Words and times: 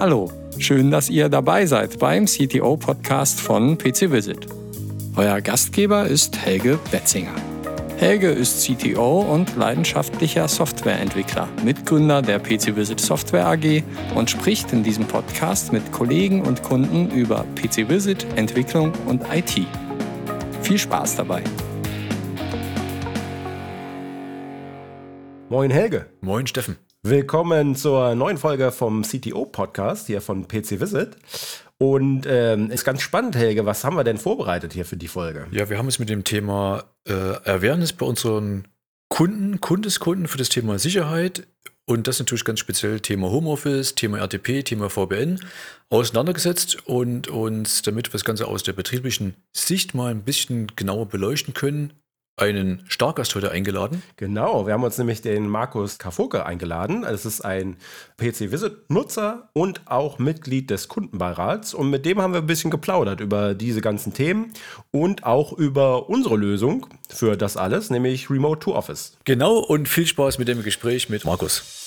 Hallo, 0.00 0.32
schön, 0.56 0.90
dass 0.90 1.10
ihr 1.10 1.28
dabei 1.28 1.66
seid 1.66 1.98
beim 1.98 2.24
CTO-Podcast 2.24 3.38
von 3.38 3.76
PC 3.76 4.10
Visit. 4.10 4.46
Euer 5.14 5.42
Gastgeber 5.42 6.06
ist 6.06 6.38
Helge 6.38 6.78
Betzinger. 6.90 7.34
Helge 7.98 8.30
ist 8.30 8.64
CTO 8.64 9.20
und 9.20 9.54
leidenschaftlicher 9.56 10.48
Softwareentwickler, 10.48 11.50
Mitgründer 11.62 12.22
der 12.22 12.38
PC 12.38 12.76
Visit 12.76 12.98
Software 12.98 13.46
AG 13.46 13.82
und 14.14 14.30
spricht 14.30 14.72
in 14.72 14.82
diesem 14.82 15.04
Podcast 15.04 15.70
mit 15.70 15.92
Kollegen 15.92 16.40
und 16.46 16.62
Kunden 16.62 17.10
über 17.10 17.44
PC 17.56 17.90
Visit, 17.90 18.26
Entwicklung 18.36 18.92
und 19.04 19.22
IT. 19.30 19.66
Viel 20.62 20.78
Spaß 20.78 21.16
dabei! 21.16 21.42
Moin 25.50 25.70
Helge. 25.70 26.06
Moin 26.22 26.46
Steffen. 26.46 26.78
Willkommen 27.02 27.76
zur 27.76 28.14
neuen 28.14 28.36
Folge 28.36 28.70
vom 28.70 29.04
CTO-Podcast 29.04 30.06
hier 30.06 30.20
von 30.20 30.46
PC 30.46 30.80
Visit. 30.80 31.16
Und 31.78 32.26
ähm, 32.28 32.70
ist 32.70 32.84
ganz 32.84 33.00
spannend, 33.00 33.36
Helge. 33.36 33.64
Was 33.64 33.84
haben 33.84 33.96
wir 33.96 34.04
denn 34.04 34.18
vorbereitet 34.18 34.74
hier 34.74 34.84
für 34.84 34.98
die 34.98 35.08
Folge? 35.08 35.46
Ja, 35.50 35.70
wir 35.70 35.78
haben 35.78 35.86
uns 35.86 35.98
mit 35.98 36.10
dem 36.10 36.24
Thema 36.24 36.84
äh, 37.08 37.12
Awareness 37.14 37.94
bei 37.94 38.04
unseren 38.04 38.68
Kunden, 39.08 39.62
Kundeskunden 39.62 40.28
für 40.28 40.36
das 40.36 40.50
Thema 40.50 40.78
Sicherheit 40.78 41.46
und 41.86 42.06
das 42.06 42.18
natürlich 42.18 42.44
ganz 42.44 42.60
speziell 42.60 43.00
Thema 43.00 43.30
Homeoffice, 43.30 43.94
Thema 43.94 44.18
RTP, 44.18 44.62
Thema 44.62 44.90
VBN 44.90 45.40
auseinandergesetzt 45.88 46.86
und 46.86 47.28
uns, 47.28 47.80
damit 47.80 48.08
wir 48.08 48.12
das 48.12 48.24
Ganze 48.24 48.46
aus 48.46 48.62
der 48.62 48.74
betrieblichen 48.74 49.36
Sicht 49.56 49.94
mal 49.94 50.10
ein 50.10 50.22
bisschen 50.22 50.66
genauer 50.76 51.06
beleuchten 51.06 51.54
können, 51.54 51.94
einen 52.36 52.84
Stargast 52.88 53.34
heute 53.34 53.50
eingeladen. 53.50 54.02
Genau, 54.16 54.66
wir 54.66 54.72
haben 54.72 54.82
uns 54.82 54.96
nämlich 54.98 55.22
den 55.22 55.48
Markus 55.48 55.98
Kafoke 55.98 56.46
eingeladen. 56.46 57.04
Es 57.04 57.26
ist 57.26 57.42
ein 57.42 57.76
PC 58.16 58.50
Visit-Nutzer 58.50 59.50
und 59.52 59.82
auch 59.86 60.18
Mitglied 60.18 60.70
des 60.70 60.88
Kundenbeirats. 60.88 61.74
Und 61.74 61.90
mit 61.90 62.06
dem 62.06 62.20
haben 62.20 62.32
wir 62.32 62.40
ein 62.40 62.46
bisschen 62.46 62.70
geplaudert 62.70 63.20
über 63.20 63.54
diese 63.54 63.80
ganzen 63.80 64.14
Themen 64.14 64.52
und 64.90 65.24
auch 65.24 65.52
über 65.52 66.08
unsere 66.08 66.36
Lösung 66.36 66.86
für 67.08 67.36
das 67.36 67.56
alles, 67.56 67.90
nämlich 67.90 68.30
Remote 68.30 68.60
to 68.60 68.74
Office. 68.74 69.16
Genau, 69.24 69.58
und 69.58 69.88
viel 69.88 70.06
Spaß 70.06 70.38
mit 70.38 70.48
dem 70.48 70.62
Gespräch 70.62 71.08
mit 71.08 71.24
Markus. 71.24 71.79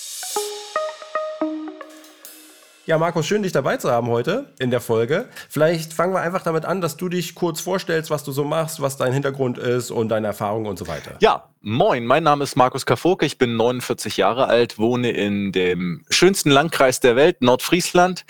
Ja, 2.86 2.98
Markus, 2.98 3.26
schön, 3.26 3.44
dich 3.44 3.54
dabei 3.54 3.78
zu 3.78 3.90
haben 3.90 4.08
heute 4.08 4.52
in 4.60 4.70
der 4.70 4.82
Folge. 4.82 5.30
Vielleicht 5.48 5.94
fangen 5.94 6.14
wir 6.14 6.20
einfach 6.20 6.44
damit 6.44 6.66
an, 6.66 6.82
dass 6.82 6.98
du 6.98 7.08
dich 7.08 7.34
kurz 7.34 7.62
vorstellst, 7.62 8.10
was 8.10 8.26
du 8.26 8.34
so 8.34 8.44
machst, 8.44 8.82
was 8.82 8.98
dein 8.98 9.14
Hintergrund 9.14 9.58
ist 9.58 9.90
und 9.90 10.10
deine 10.10 10.28
Erfahrungen 10.28 10.66
und 10.66 10.78
so 10.78 10.86
weiter. 10.86 11.12
Ja, 11.22 11.48
moin, 11.62 12.06
mein 12.06 12.24
Name 12.24 12.44
ist 12.44 12.58
Markus 12.58 12.86
Kafoke, 12.86 13.26
ich 13.26 13.38
bin 13.38 13.56
49 13.56 14.18
Jahre 14.18 14.48
alt, 14.48 14.80
wohne 14.80 15.12
in 15.12 15.54
dem 15.54 16.04
schönsten 16.10 16.50
Landkreis 16.50 17.00
der 17.00 17.16
Welt, 17.16 17.42
Nordfriesland. 17.42 18.26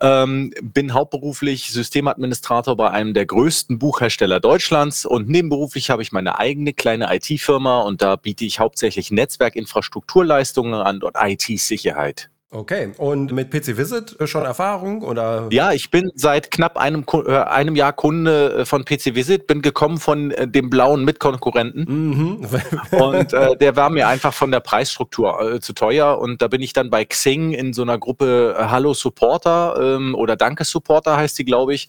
Ähm, 0.00 0.54
bin 0.62 0.94
hauptberuflich 0.94 1.70
Systemadministrator 1.70 2.78
bei 2.78 2.90
einem 2.90 3.12
der 3.12 3.26
größten 3.26 3.78
Buchhersteller 3.78 4.40
Deutschlands 4.40 5.04
und 5.04 5.28
nebenberuflich 5.28 5.90
habe 5.90 6.00
ich 6.00 6.12
meine 6.12 6.38
eigene 6.38 6.72
kleine 6.72 7.14
IT-Firma 7.14 7.80
und 7.80 8.00
da 8.00 8.16
biete 8.16 8.46
ich 8.46 8.58
hauptsächlich 8.58 9.10
Netzwerkinfrastrukturleistungen 9.10 10.80
an 10.80 11.02
und 11.02 11.14
IT-Sicherheit. 11.18 12.30
Okay, 12.56 12.92
und 12.96 13.32
mit 13.32 13.50
PC 13.50 13.76
Visit 13.76 14.16
schon 14.24 14.46
Erfahrung 14.46 15.02
oder? 15.02 15.46
Ja, 15.50 15.72
ich 15.72 15.90
bin 15.90 16.10
seit 16.14 16.50
knapp 16.50 16.78
einem, 16.78 17.04
äh, 17.26 17.36
einem 17.36 17.76
Jahr 17.76 17.92
Kunde 17.92 18.60
äh, 18.60 18.64
von 18.64 18.86
PC 18.86 19.14
Visit, 19.14 19.46
bin 19.46 19.60
gekommen 19.60 19.98
von 19.98 20.30
äh, 20.30 20.48
dem 20.48 20.70
blauen 20.70 21.04
Mitkonkurrenten 21.04 21.84
mhm. 21.84 22.46
und 22.92 23.34
äh, 23.34 23.56
der 23.58 23.76
war 23.76 23.90
mir 23.90 24.08
einfach 24.08 24.32
von 24.32 24.50
der 24.50 24.60
Preisstruktur 24.60 25.56
äh, 25.56 25.60
zu 25.60 25.74
teuer 25.74 26.18
und 26.18 26.40
da 26.40 26.48
bin 26.48 26.62
ich 26.62 26.72
dann 26.72 26.88
bei 26.88 27.04
Xing 27.04 27.52
in 27.52 27.74
so 27.74 27.82
einer 27.82 27.98
Gruppe 27.98 28.56
äh, 28.58 28.64
Hallo 28.70 28.94
Supporter 28.94 29.76
ähm, 29.78 30.14
oder 30.14 30.34
Danke 30.34 30.64
Supporter 30.64 31.18
heißt 31.18 31.38
die, 31.38 31.44
glaube 31.44 31.74
ich, 31.74 31.88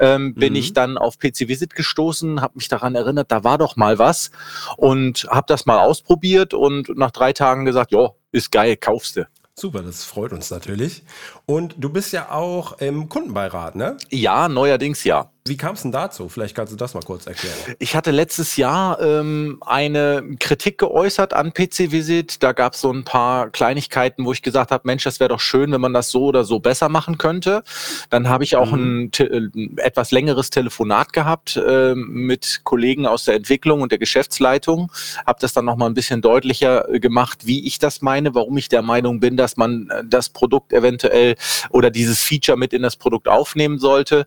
ähm, 0.00 0.34
bin 0.34 0.54
mhm. 0.54 0.58
ich 0.58 0.72
dann 0.72 0.98
auf 0.98 1.20
PC 1.20 1.46
Visit 1.46 1.76
gestoßen, 1.76 2.40
habe 2.40 2.54
mich 2.56 2.66
daran 2.66 2.96
erinnert, 2.96 3.30
da 3.30 3.44
war 3.44 3.56
doch 3.56 3.76
mal 3.76 4.00
was 4.00 4.32
und 4.76 5.28
habe 5.30 5.44
das 5.46 5.64
mal 5.64 5.78
ausprobiert 5.78 6.54
und 6.54 6.96
nach 6.98 7.12
drei 7.12 7.32
Tagen 7.32 7.64
gesagt, 7.64 7.92
ja, 7.92 8.10
ist 8.32 8.50
geil, 8.50 8.76
kaufst 8.76 9.16
du. 9.16 9.28
Super, 9.58 9.82
das 9.82 10.04
freut 10.04 10.32
uns 10.32 10.50
natürlich. 10.52 11.02
Und 11.44 11.74
du 11.78 11.90
bist 11.90 12.12
ja 12.12 12.30
auch 12.30 12.78
im 12.78 13.08
Kundenbeirat, 13.08 13.74
ne? 13.74 13.96
Ja, 14.08 14.48
neuerdings 14.48 15.02
ja. 15.02 15.32
Wie 15.48 15.56
kam 15.56 15.74
es 15.74 15.82
denn 15.82 15.92
dazu? 15.92 16.28
Vielleicht 16.28 16.54
kannst 16.54 16.72
du 16.72 16.76
das 16.76 16.94
mal 16.94 17.02
kurz 17.02 17.26
erklären. 17.26 17.56
Ich 17.78 17.96
hatte 17.96 18.10
letztes 18.10 18.56
Jahr 18.56 19.00
ähm, 19.00 19.62
eine 19.64 20.22
Kritik 20.38 20.78
geäußert 20.78 21.32
an 21.32 21.52
PC 21.52 21.90
Visit. 21.90 22.42
Da 22.42 22.52
gab 22.52 22.74
es 22.74 22.80
so 22.80 22.92
ein 22.92 23.04
paar 23.04 23.50
Kleinigkeiten, 23.50 24.24
wo 24.24 24.32
ich 24.32 24.42
gesagt 24.42 24.70
habe, 24.70 24.82
Mensch, 24.84 25.04
das 25.04 25.20
wäre 25.20 25.28
doch 25.28 25.40
schön, 25.40 25.72
wenn 25.72 25.80
man 25.80 25.92
das 25.92 26.10
so 26.10 26.24
oder 26.24 26.44
so 26.44 26.58
besser 26.58 26.88
machen 26.88 27.18
könnte. 27.18 27.62
Dann 28.10 28.28
habe 28.28 28.44
ich 28.44 28.56
auch 28.56 28.72
mhm. 28.72 29.10
ein, 29.18 29.52
ein, 29.54 29.78
etwas 29.78 30.10
längeres 30.10 30.50
Telefonat 30.50 31.12
gehabt 31.12 31.56
äh, 31.56 31.94
mit 31.94 32.60
Kollegen 32.64 33.06
aus 33.06 33.24
der 33.24 33.34
Entwicklung 33.34 33.80
und 33.80 33.92
der 33.92 33.98
Geschäftsleitung. 33.98 34.92
Habe 35.26 35.38
das 35.40 35.52
dann 35.52 35.64
noch 35.64 35.76
mal 35.76 35.86
ein 35.86 35.94
bisschen 35.94 36.20
deutlicher 36.20 36.86
gemacht, 36.92 37.46
wie 37.46 37.66
ich 37.66 37.78
das 37.78 38.02
meine, 38.02 38.34
warum 38.34 38.56
ich 38.58 38.68
der 38.68 38.82
Meinung 38.82 39.20
bin, 39.20 39.36
dass 39.36 39.56
man 39.56 39.88
äh, 39.90 40.02
das 40.04 40.28
Produkt 40.28 40.72
eventuell 40.72 41.36
oder 41.70 41.90
dieses 41.90 42.22
Feature 42.22 42.58
mit 42.58 42.72
in 42.72 42.82
das 42.82 42.96
Produkt 42.96 43.28
aufnehmen 43.28 43.78
sollte. 43.78 44.26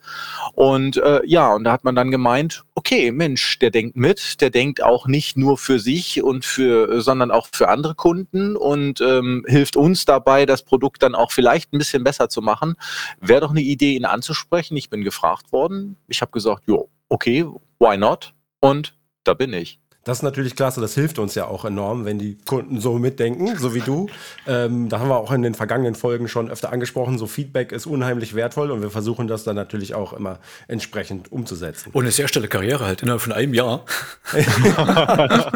Und 0.53 0.97
äh, 0.97 1.10
äh, 1.11 1.21
ja, 1.25 1.53
und 1.53 1.63
da 1.63 1.71
hat 1.71 1.83
man 1.83 1.95
dann 1.95 2.11
gemeint, 2.11 2.63
okay, 2.75 3.11
Mensch, 3.11 3.59
der 3.59 3.71
denkt 3.71 3.95
mit, 3.95 4.41
der 4.41 4.49
denkt 4.49 4.81
auch 4.81 5.07
nicht 5.07 5.37
nur 5.37 5.57
für 5.57 5.79
sich 5.79 6.23
und 6.23 6.45
für, 6.45 7.01
sondern 7.01 7.31
auch 7.31 7.47
für 7.51 7.67
andere 7.69 7.95
Kunden 7.95 8.55
und 8.55 9.01
ähm, 9.01 9.43
hilft 9.47 9.75
uns 9.75 10.05
dabei, 10.05 10.45
das 10.45 10.63
Produkt 10.63 11.03
dann 11.03 11.15
auch 11.15 11.31
vielleicht 11.31 11.73
ein 11.73 11.77
bisschen 11.77 12.03
besser 12.03 12.29
zu 12.29 12.41
machen. 12.41 12.75
Wäre 13.19 13.41
doch 13.41 13.51
eine 13.51 13.61
Idee, 13.61 13.95
ihn 13.95 14.05
anzusprechen. 14.05 14.77
Ich 14.77 14.89
bin 14.89 15.03
gefragt 15.03 15.51
worden. 15.51 15.97
Ich 16.07 16.21
habe 16.21 16.31
gesagt, 16.31 16.63
jo, 16.67 16.89
okay, 17.09 17.45
why 17.79 17.97
not? 17.97 18.33
Und 18.59 18.95
da 19.23 19.33
bin 19.33 19.53
ich. 19.53 19.80
Das 20.03 20.17
ist 20.19 20.23
natürlich 20.23 20.55
klasse, 20.55 20.81
das 20.81 20.95
hilft 20.95 21.19
uns 21.19 21.35
ja 21.35 21.45
auch 21.45 21.63
enorm, 21.63 22.05
wenn 22.05 22.17
die 22.17 22.35
Kunden 22.45 22.81
so 22.81 22.97
mitdenken, 22.97 23.55
so 23.59 23.75
wie 23.75 23.81
du. 23.81 24.07
Ähm, 24.47 24.89
da 24.89 24.99
haben 24.99 25.09
wir 25.09 25.17
auch 25.17 25.31
in 25.31 25.43
den 25.43 25.53
vergangenen 25.53 25.93
Folgen 25.93 26.27
schon 26.27 26.49
öfter 26.49 26.71
angesprochen, 26.71 27.19
so 27.19 27.27
Feedback 27.27 27.71
ist 27.71 27.85
unheimlich 27.85 28.33
wertvoll 28.33 28.71
und 28.71 28.81
wir 28.81 28.89
versuchen 28.89 29.27
das 29.27 29.43
dann 29.43 29.55
natürlich 29.55 29.93
auch 29.93 30.13
immer 30.13 30.39
entsprechend 30.67 31.31
umzusetzen. 31.31 31.91
Und 31.93 32.01
eine 32.01 32.11
sehr 32.11 32.27
schnelle 32.27 32.47
Karriere 32.47 32.83
halt, 32.85 33.03
innerhalb 33.03 33.21
von 33.21 33.31
einem 33.31 33.53
Jahr. 33.53 33.85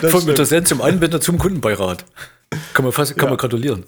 von 0.00 0.28
Interessent 0.28 0.66
zum 0.66 0.80
Anwender 0.80 1.20
zum 1.20 1.36
Kundenbeirat. 1.36 2.06
Kann 2.72 2.84
man, 2.84 2.92
fast, 2.92 3.16
kann 3.16 3.26
ja. 3.26 3.30
man 3.30 3.38
gratulieren. 3.38 3.84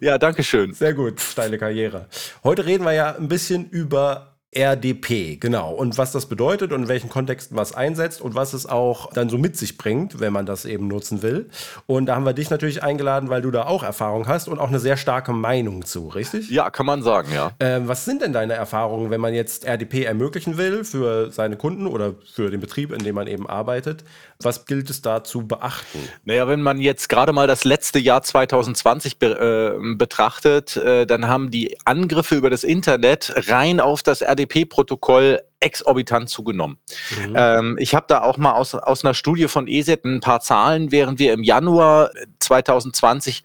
Ja, 0.00 0.18
danke 0.18 0.44
schön. 0.44 0.74
Sehr 0.74 0.92
gut, 0.92 1.20
steile 1.20 1.56
Karriere. 1.58 2.06
Heute 2.44 2.66
reden 2.66 2.84
wir 2.84 2.92
ja 2.92 3.16
ein 3.16 3.28
bisschen 3.28 3.68
über 3.70 4.27
RDP, 4.56 5.36
genau. 5.36 5.72
Und 5.72 5.98
was 5.98 6.10
das 6.12 6.26
bedeutet 6.26 6.72
und 6.72 6.84
in 6.84 6.88
welchen 6.88 7.10
Kontexten 7.10 7.56
was 7.56 7.74
einsetzt 7.74 8.22
und 8.22 8.34
was 8.34 8.54
es 8.54 8.64
auch 8.64 9.12
dann 9.12 9.28
so 9.28 9.36
mit 9.36 9.58
sich 9.58 9.76
bringt, 9.76 10.20
wenn 10.20 10.32
man 10.32 10.46
das 10.46 10.64
eben 10.64 10.88
nutzen 10.88 11.22
will. 11.22 11.50
Und 11.86 12.06
da 12.06 12.14
haben 12.14 12.24
wir 12.24 12.32
dich 12.32 12.48
natürlich 12.48 12.82
eingeladen, 12.82 13.28
weil 13.28 13.42
du 13.42 13.50
da 13.50 13.66
auch 13.66 13.82
Erfahrung 13.82 14.26
hast 14.26 14.48
und 14.48 14.58
auch 14.58 14.68
eine 14.68 14.78
sehr 14.78 14.96
starke 14.96 15.32
Meinung 15.32 15.84
zu, 15.84 16.08
richtig? 16.08 16.48
Ja, 16.50 16.70
kann 16.70 16.86
man 16.86 17.02
sagen, 17.02 17.28
ja. 17.34 17.50
Ähm, 17.60 17.88
was 17.88 18.06
sind 18.06 18.22
denn 18.22 18.32
deine 18.32 18.54
Erfahrungen, 18.54 19.10
wenn 19.10 19.20
man 19.20 19.34
jetzt 19.34 19.66
RDP 19.66 20.04
ermöglichen 20.04 20.56
will 20.56 20.82
für 20.82 21.30
seine 21.30 21.56
Kunden 21.56 21.86
oder 21.86 22.14
für 22.32 22.50
den 22.50 22.60
Betrieb, 22.60 22.90
in 22.92 23.00
dem 23.00 23.16
man 23.16 23.26
eben 23.26 23.46
arbeitet? 23.46 24.02
Was 24.42 24.66
gilt 24.66 24.90
es 24.90 25.02
da 25.02 25.24
zu 25.24 25.46
beachten? 25.46 25.98
Naja, 26.24 26.46
wenn 26.46 26.62
man 26.62 26.80
jetzt 26.80 27.08
gerade 27.08 27.32
mal 27.32 27.46
das 27.46 27.64
letzte 27.64 27.98
Jahr 27.98 28.22
2020 28.22 29.18
be 29.18 29.74
äh, 29.76 29.94
betrachtet, 29.96 30.76
äh, 30.76 31.06
dann 31.06 31.26
haben 31.26 31.50
die 31.50 31.76
Angriffe 31.84 32.36
über 32.36 32.50
das 32.50 32.64
Internet 32.64 33.32
rein 33.48 33.80
auf 33.80 34.02
das 34.02 34.22
RDP 34.22 34.48
HTTP-Protokoll 34.48 35.40
exorbitant 35.60 36.28
zugenommen. 36.28 36.78
Mhm. 37.18 37.34
Ähm, 37.36 37.76
ich 37.80 37.94
habe 37.94 38.06
da 38.08 38.22
auch 38.22 38.36
mal 38.36 38.52
aus, 38.52 38.74
aus 38.74 39.04
einer 39.04 39.14
Studie 39.14 39.48
von 39.48 39.66
ESET 39.66 40.04
ein 40.04 40.20
paar 40.20 40.40
Zahlen, 40.40 40.92
während 40.92 41.18
wir 41.18 41.32
im 41.32 41.42
Januar 41.42 42.10
2020 42.38 43.42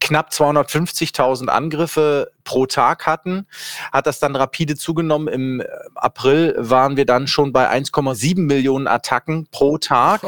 knapp 0.00 0.30
250.000 0.30 1.48
Angriffe 1.48 2.30
pro 2.44 2.66
Tag 2.66 3.06
hatten, 3.06 3.46
hat 3.92 4.06
das 4.06 4.20
dann 4.20 4.36
rapide 4.36 4.76
zugenommen. 4.76 5.26
Im 5.28 5.62
April 5.96 6.54
waren 6.56 6.96
wir 6.96 7.04
dann 7.04 7.26
schon 7.26 7.52
bei 7.52 7.68
1,7 7.68 8.40
Millionen 8.40 8.86
Attacken 8.86 9.48
pro 9.50 9.76
Tag 9.78 10.20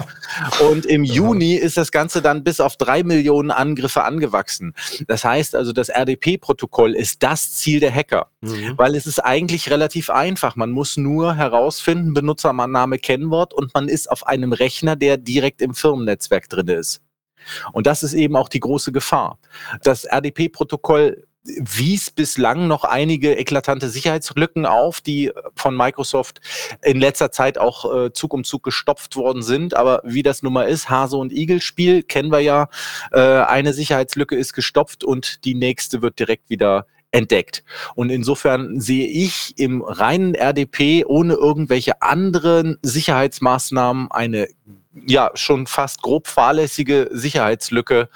und 0.69 0.85
im 0.85 1.05
Juni 1.05 1.55
ist 1.55 1.77
das 1.77 1.93
Ganze 1.93 2.21
dann 2.21 2.43
bis 2.43 2.61
auf 2.61 2.77
drei 2.77 3.05
Millionen 3.05 3.53
Angriffe 3.53 4.03
angewachsen. 4.03 4.75
Das 5.07 5.25
heißt 5.25 5.55
also, 5.55 5.73
das 5.73 5.89
RDP-Protokoll 5.89 6.95
ist 6.95 7.23
das 7.23 7.55
Ziel 7.55 7.79
der 7.79 7.95
Hacker, 7.95 8.27
mhm. 8.41 8.75
weil 8.77 8.97
es 8.97 9.07
ist 9.07 9.21
eigentlich 9.21 9.71
relativ 9.71 10.11
einfach. 10.11 10.57
Man 10.57 10.71
muss 10.71 10.97
nur 10.97 11.28
nur 11.29 11.37
herausfinden, 11.37 12.15
Benutzername, 12.15 12.99
Kennwort 12.99 13.53
und 13.53 13.75
man 13.75 13.89
ist 13.89 14.11
auf 14.11 14.27
einem 14.27 14.53
Rechner, 14.53 14.97
der 14.97 15.19
direkt 15.19 15.61
im 15.61 15.75
Firmennetzwerk 15.75 16.49
drin 16.49 16.69
ist. 16.69 17.03
Und 17.73 17.87
das 17.87 18.03
ist 18.03 18.15
eben 18.15 18.35
auch 18.35 18.49
die 18.49 18.61
große 18.61 18.93
Gefahr. 18.93 19.39
Das 19.83 20.05
RDP-Protokoll 20.05 21.25
wies 21.45 22.11
bislang 22.11 22.67
noch 22.67 22.85
einige 22.85 23.37
eklatante 23.37 23.89
Sicherheitslücken 23.89 24.67
auf, 24.67 25.01
die 25.01 25.33
von 25.55 25.77
Microsoft 25.77 26.41
in 26.83 26.99
letzter 26.99 27.31
Zeit 27.31 27.59
auch 27.59 28.07
äh, 28.07 28.13
Zug 28.13 28.35
um 28.35 28.45
Zug 28.45 28.65
gestopft 28.65 29.17
worden 29.17 29.43
sind. 29.43 29.75
Aber 29.75 30.01
wie 30.05 30.23
das 30.23 30.43
nun 30.43 30.55
mal 30.55 30.65
ist, 30.69 30.91
Hase 30.91 31.17
und 31.17 31.33
Igel-Spiel 31.33 32.03
kennen 32.03 32.33
wir 32.33 32.41
ja. 32.41 32.69
Äh, 33.13 33.21
eine 33.21 33.73
Sicherheitslücke 33.73 34.35
ist 34.35 34.53
gestopft 34.53 35.05
und 35.05 35.45
die 35.45 35.55
nächste 35.55 36.03
wird 36.03 36.19
direkt 36.19 36.51
wieder 36.51 36.87
entdeckt. 37.11 37.65
Und 37.95 38.11
insofern 38.11 38.81
sehe 38.81 39.07
ich 39.07 39.59
im 39.59 39.83
reinen 39.83 40.35
RDP 40.35 41.05
ohne 41.05 41.35
irgendwelche 41.35 42.03
anderen 42.03 42.79
Sicherheitsmaßnahmen 42.83 44.11
eine 44.11 44.49
ja 45.07 45.31
schon 45.35 45.67
fast 45.67 46.03
grob 46.03 46.27
fahrlässige 46.27 47.09
Sicherheitslücke 47.13 48.09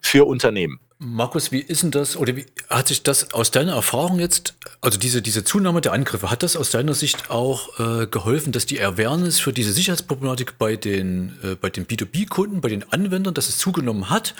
für 0.00 0.26
Unternehmen. 0.26 0.80
Markus, 1.02 1.50
wie 1.50 1.60
ist 1.60 1.82
denn 1.82 1.90
das, 1.90 2.14
oder 2.14 2.36
wie 2.36 2.44
hat 2.68 2.88
sich 2.88 3.02
das 3.02 3.32
aus 3.32 3.50
deiner 3.50 3.72
Erfahrung 3.72 4.18
jetzt, 4.18 4.54
also 4.82 4.98
diese, 4.98 5.22
diese 5.22 5.44
Zunahme 5.44 5.80
der 5.80 5.94
Angriffe, 5.94 6.30
hat 6.30 6.42
das 6.42 6.56
aus 6.56 6.68
deiner 6.68 6.92
Sicht 6.92 7.30
auch 7.30 7.78
äh, 7.80 8.06
geholfen, 8.06 8.52
dass 8.52 8.66
die 8.66 8.82
Awareness 8.82 9.40
für 9.40 9.54
diese 9.54 9.72
Sicherheitsproblematik 9.72 10.58
bei 10.58 10.76
den, 10.76 11.38
äh, 11.42 11.54
bei 11.54 11.70
den 11.70 11.86
B2B-Kunden, 11.86 12.60
bei 12.60 12.68
den 12.68 12.92
Anwendern, 12.92 13.32
dass 13.32 13.48
es 13.48 13.56
zugenommen 13.56 14.10
hat? 14.10 14.34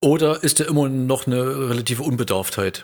Oder 0.00 0.42
ist 0.42 0.58
da 0.58 0.64
immer 0.64 0.88
noch 0.88 1.28
eine 1.28 1.70
relative 1.70 2.02
Unbedarftheit? 2.02 2.82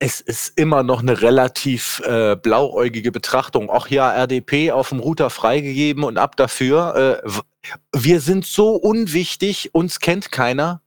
Es 0.00 0.20
ist 0.20 0.58
immer 0.58 0.82
noch 0.82 1.00
eine 1.00 1.22
relativ 1.22 2.00
äh, 2.00 2.36
blauäugige 2.36 3.12
Betrachtung. 3.12 3.70
Auch 3.70 3.88
ja, 3.88 4.12
RDP 4.12 4.72
auf 4.72 4.90
dem 4.90 5.00
Router 5.00 5.30
freigegeben 5.30 6.04
und 6.04 6.18
ab 6.18 6.36
dafür. 6.36 7.22
Äh, 7.24 7.30
wir 7.94 8.20
sind 8.20 8.44
so 8.44 8.74
unwichtig, 8.74 9.74
uns 9.74 10.00
kennt 10.00 10.30
keiner 10.30 10.82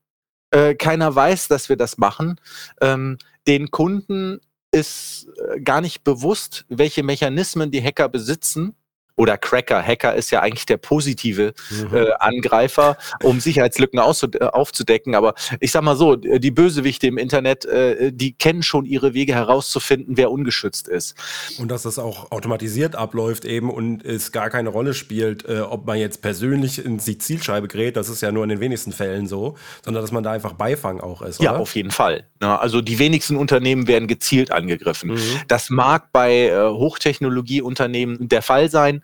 äh, 0.51 0.75
keiner 0.75 1.13
weiß, 1.13 1.48
dass 1.48 1.69
wir 1.69 1.77
das 1.77 1.98
machen. 1.98 2.39
Ähm, 2.81 3.18
den 3.48 3.71
Kunden 3.71 4.39
ist 4.71 5.27
äh, 5.38 5.59
gar 5.62 5.81
nicht 5.81 6.04
bewusst, 6.04 6.65
welche 6.69 7.04
Mechanismen 7.04 7.71
die 7.71 7.83
Hacker 7.83 8.09
besitzen 8.09 8.75
oder 9.17 9.37
Cracker. 9.37 9.83
Hacker 9.83 10.15
ist 10.15 10.31
ja 10.31 10.41
eigentlich 10.41 10.65
der 10.65 10.77
positive 10.77 11.53
mhm. 11.69 11.95
äh, 11.95 12.11
Angreifer, 12.19 12.97
um 13.23 13.39
Sicherheitslücken 13.39 13.99
äh, 13.99 14.45
aufzudecken. 14.45 15.15
Aber 15.15 15.33
ich 15.59 15.71
sag 15.71 15.81
mal 15.81 15.97
so, 15.97 16.15
die 16.15 16.51
Bösewichte 16.51 17.07
im 17.07 17.17
Internet, 17.17 17.65
äh, 17.65 18.13
die 18.13 18.33
kennen 18.33 18.63
schon 18.63 18.85
ihre 18.85 19.13
Wege 19.13 19.33
herauszufinden, 19.33 20.17
wer 20.17 20.31
ungeschützt 20.31 20.87
ist. 20.87 21.15
Und 21.57 21.69
dass 21.69 21.81
das 21.81 21.99
auch 21.99 22.31
automatisiert 22.31 22.95
abläuft 22.95 23.43
eben 23.43 23.69
und 23.69 24.05
es 24.05 24.31
gar 24.31 24.49
keine 24.49 24.69
Rolle 24.69 24.93
spielt, 24.93 25.45
äh, 25.49 25.61
ob 25.61 25.87
man 25.87 25.97
jetzt 25.97 26.21
persönlich 26.21 26.83
in 26.83 26.99
die 26.99 27.17
Zielscheibe 27.17 27.67
gerät, 27.67 27.97
das 27.97 28.09
ist 28.09 28.21
ja 28.21 28.31
nur 28.31 28.43
in 28.43 28.49
den 28.49 28.59
wenigsten 28.59 28.91
Fällen 28.91 29.27
so, 29.27 29.57
sondern 29.83 30.03
dass 30.03 30.11
man 30.11 30.23
da 30.23 30.31
einfach 30.31 30.53
Beifang 30.53 31.01
auch 31.01 31.23
ist. 31.23 31.41
Ja, 31.41 31.55
auf 31.55 31.75
jeden 31.75 31.91
Fall. 31.91 32.25
Ja, 32.41 32.57
also 32.57 32.81
die 32.81 32.99
wenigsten 32.99 33.35
Unternehmen 33.35 33.87
werden 33.87 34.07
gezielt 34.07 34.51
angegriffen. 34.51 35.11
Mhm. 35.11 35.41
Das 35.47 35.71
mag 35.71 36.11
bei 36.11 36.49
äh, 36.49 36.69
Hochtechnologieunternehmen 36.69 38.29
der 38.29 38.43
Fall 38.43 38.69
sein, 38.69 39.03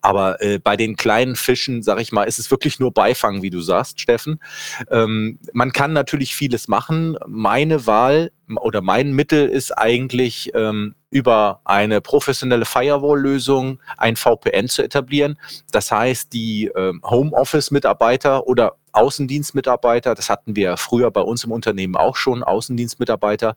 aber 0.00 0.40
äh, 0.42 0.58
bei 0.58 0.76
den 0.76 0.96
kleinen 0.96 1.36
Fischen, 1.36 1.82
sag 1.82 2.00
ich 2.00 2.12
mal, 2.12 2.24
ist 2.24 2.38
es 2.38 2.50
wirklich 2.50 2.78
nur 2.78 2.92
Beifang, 2.92 3.42
wie 3.42 3.50
du 3.50 3.60
sagst, 3.60 4.00
Steffen. 4.00 4.40
Ähm, 4.90 5.38
man 5.52 5.72
kann 5.72 5.92
natürlich 5.92 6.34
vieles 6.34 6.68
machen. 6.68 7.16
Meine 7.26 7.86
Wahl 7.86 8.30
oder 8.60 8.82
mein 8.82 9.12
Mittel 9.12 9.48
ist 9.48 9.72
eigentlich 9.72 10.52
ähm, 10.54 10.94
über 11.10 11.60
eine 11.64 12.00
professionelle 12.00 12.64
Firewall-Lösung 12.64 13.80
ein 13.96 14.16
VPN 14.16 14.68
zu 14.68 14.82
etablieren. 14.82 15.38
Das 15.70 15.90
heißt, 15.90 16.32
die 16.32 16.70
ähm, 16.76 17.00
Homeoffice-Mitarbeiter 17.04 18.46
oder 18.46 18.76
Außendienstmitarbeiter, 18.94 20.14
das 20.14 20.30
hatten 20.30 20.56
wir 20.56 20.76
früher 20.76 21.10
bei 21.10 21.20
uns 21.20 21.44
im 21.44 21.52
Unternehmen 21.52 21.96
auch 21.96 22.16
schon, 22.16 22.42
Außendienstmitarbeiter, 22.42 23.56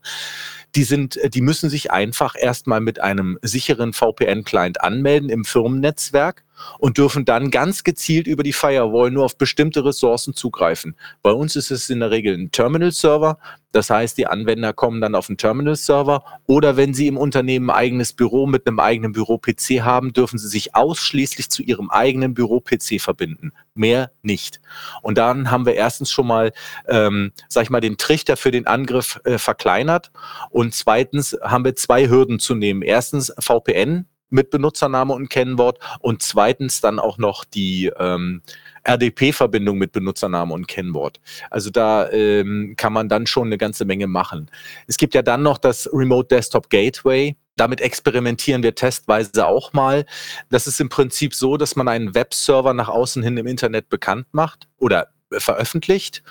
die 0.74 0.84
sind, 0.84 1.18
die 1.34 1.40
müssen 1.40 1.70
sich 1.70 1.90
einfach 1.90 2.34
erstmal 2.38 2.80
mit 2.80 3.00
einem 3.00 3.38
sicheren 3.42 3.92
VPN-Client 3.92 4.80
anmelden 4.80 5.30
im 5.30 5.44
Firmennetzwerk 5.44 6.44
und 6.78 6.98
dürfen 6.98 7.24
dann 7.24 7.50
ganz 7.50 7.84
gezielt 7.84 8.26
über 8.26 8.42
die 8.42 8.52
Firewall 8.52 9.10
nur 9.10 9.24
auf 9.24 9.38
bestimmte 9.38 9.84
Ressourcen 9.84 10.34
zugreifen. 10.34 10.96
Bei 11.22 11.30
uns 11.30 11.56
ist 11.56 11.70
es 11.70 11.90
in 11.90 12.00
der 12.00 12.10
Regel 12.10 12.34
ein 12.34 12.50
Terminal-Server. 12.50 13.38
Das 13.70 13.90
heißt, 13.90 14.16
die 14.16 14.26
Anwender 14.26 14.72
kommen 14.72 15.00
dann 15.00 15.14
auf 15.14 15.28
einen 15.28 15.36
Terminal-Server 15.36 16.24
oder 16.46 16.76
wenn 16.76 16.94
sie 16.94 17.06
im 17.06 17.18
Unternehmen 17.18 17.68
ein 17.68 17.76
eigenes 17.76 18.14
Büro 18.14 18.46
mit 18.46 18.66
einem 18.66 18.80
eigenen 18.80 19.12
Büro-PC 19.12 19.82
haben, 19.82 20.12
dürfen 20.12 20.38
sie 20.38 20.48
sich 20.48 20.74
ausschließlich 20.74 21.50
zu 21.50 21.62
ihrem 21.62 21.90
eigenen 21.90 22.32
Büro-PC 22.32 23.00
verbinden. 23.00 23.52
Mehr 23.74 24.10
nicht. 24.22 24.60
Und 25.02 25.18
dann 25.18 25.50
haben 25.50 25.66
wir 25.66 25.74
erstens 25.74 26.10
schon 26.10 26.26
mal, 26.26 26.52
ähm, 26.88 27.32
sag 27.48 27.64
ich 27.64 27.70
mal, 27.70 27.80
den 27.80 27.98
Trichter 27.98 28.36
für 28.36 28.50
den 28.50 28.66
Angriff 28.66 29.20
äh, 29.24 29.36
verkleinert 29.38 30.10
und 30.50 30.74
zweitens 30.74 31.36
haben 31.42 31.64
wir 31.64 31.76
zwei 31.76 32.08
Hürden 32.08 32.38
zu 32.38 32.54
nehmen. 32.54 32.82
Erstens 32.82 33.32
VPN 33.38 34.06
mit 34.30 34.50
Benutzername 34.50 35.12
und 35.14 35.28
Kennwort 35.28 35.78
und 36.00 36.22
zweitens 36.22 36.80
dann 36.80 36.98
auch 36.98 37.18
noch 37.18 37.44
die 37.44 37.90
ähm, 37.98 38.42
RDP-Verbindung 38.84 39.78
mit 39.78 39.92
Benutzername 39.92 40.54
und 40.54 40.66
Kennwort. 40.66 41.20
Also 41.50 41.70
da 41.70 42.10
ähm, 42.10 42.74
kann 42.76 42.92
man 42.92 43.08
dann 43.08 43.26
schon 43.26 43.48
eine 43.48 43.58
ganze 43.58 43.84
Menge 43.84 44.06
machen. 44.06 44.50
Es 44.86 44.96
gibt 44.96 45.14
ja 45.14 45.22
dann 45.22 45.42
noch 45.42 45.58
das 45.58 45.88
Remote 45.92 46.28
Desktop 46.28 46.70
Gateway. 46.70 47.36
Damit 47.56 47.80
experimentieren 47.80 48.62
wir 48.62 48.74
testweise 48.74 49.46
auch 49.46 49.72
mal. 49.72 50.06
Das 50.48 50.66
ist 50.66 50.80
im 50.80 50.88
Prinzip 50.88 51.34
so, 51.34 51.56
dass 51.56 51.74
man 51.74 51.88
einen 51.88 52.14
Webserver 52.14 52.72
nach 52.72 52.88
außen 52.88 53.22
hin 53.22 53.36
im 53.36 53.46
Internet 53.46 53.88
bekannt 53.88 54.26
macht 54.32 54.68
oder 54.78 55.08
veröffentlicht. 55.32 56.22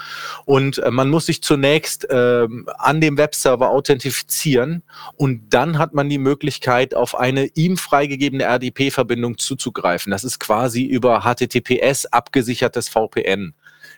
Und 0.45 0.79
äh, 0.79 0.91
man 0.91 1.09
muss 1.09 1.27
sich 1.27 1.41
zunächst 1.41 2.09
äh, 2.09 2.47
an 2.77 3.01
dem 3.01 3.17
Webserver 3.17 3.69
authentifizieren. 3.69 4.83
Und 5.15 5.49
dann 5.49 5.77
hat 5.77 5.94
man 5.94 6.09
die 6.09 6.17
Möglichkeit, 6.17 6.95
auf 6.95 7.17
eine 7.17 7.45
ihm 7.53 7.77
freigegebene 7.77 8.44
RDP-Verbindung 8.44 9.38
zuzugreifen. 9.38 10.11
Das 10.11 10.23
ist 10.23 10.39
quasi 10.39 10.83
über 10.83 11.21
HTTPS 11.21 12.05
abgesichertes 12.07 12.89
VPN 12.89 13.53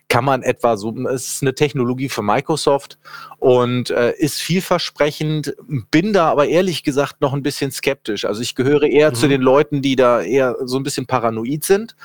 kann 0.09 0.25
man 0.25 0.41
etwa 0.41 0.75
so, 0.75 0.94
es 1.07 1.35
ist 1.35 1.44
eine 1.44 1.56
Technologie 1.56 2.09
für 2.09 2.23
Microsoft 2.23 2.97
und 3.38 3.91
äh, 3.91 4.13
ist 4.17 4.41
vielversprechend, 4.41 5.56
bin 5.91 6.13
da 6.13 6.29
aber 6.29 6.47
ehrlich 6.47 6.83
gesagt 6.83 7.21
noch 7.21 7.33
ein 7.33 7.44
bisschen 7.44 7.71
skeptisch. 7.71 8.25
Also 8.25 8.41
ich 8.41 8.56
gehöre 8.56 8.83
eher 8.83 9.11
mhm. 9.11 9.15
zu 9.15 9.27
den 9.27 9.41
Leuten, 9.41 9.81
die 9.81 9.95
da 9.95 10.21
eher 10.21 10.57
so 10.65 10.77
ein 10.77 10.83
bisschen 10.83 11.06
paranoid 11.06 11.63
sind 11.63 11.95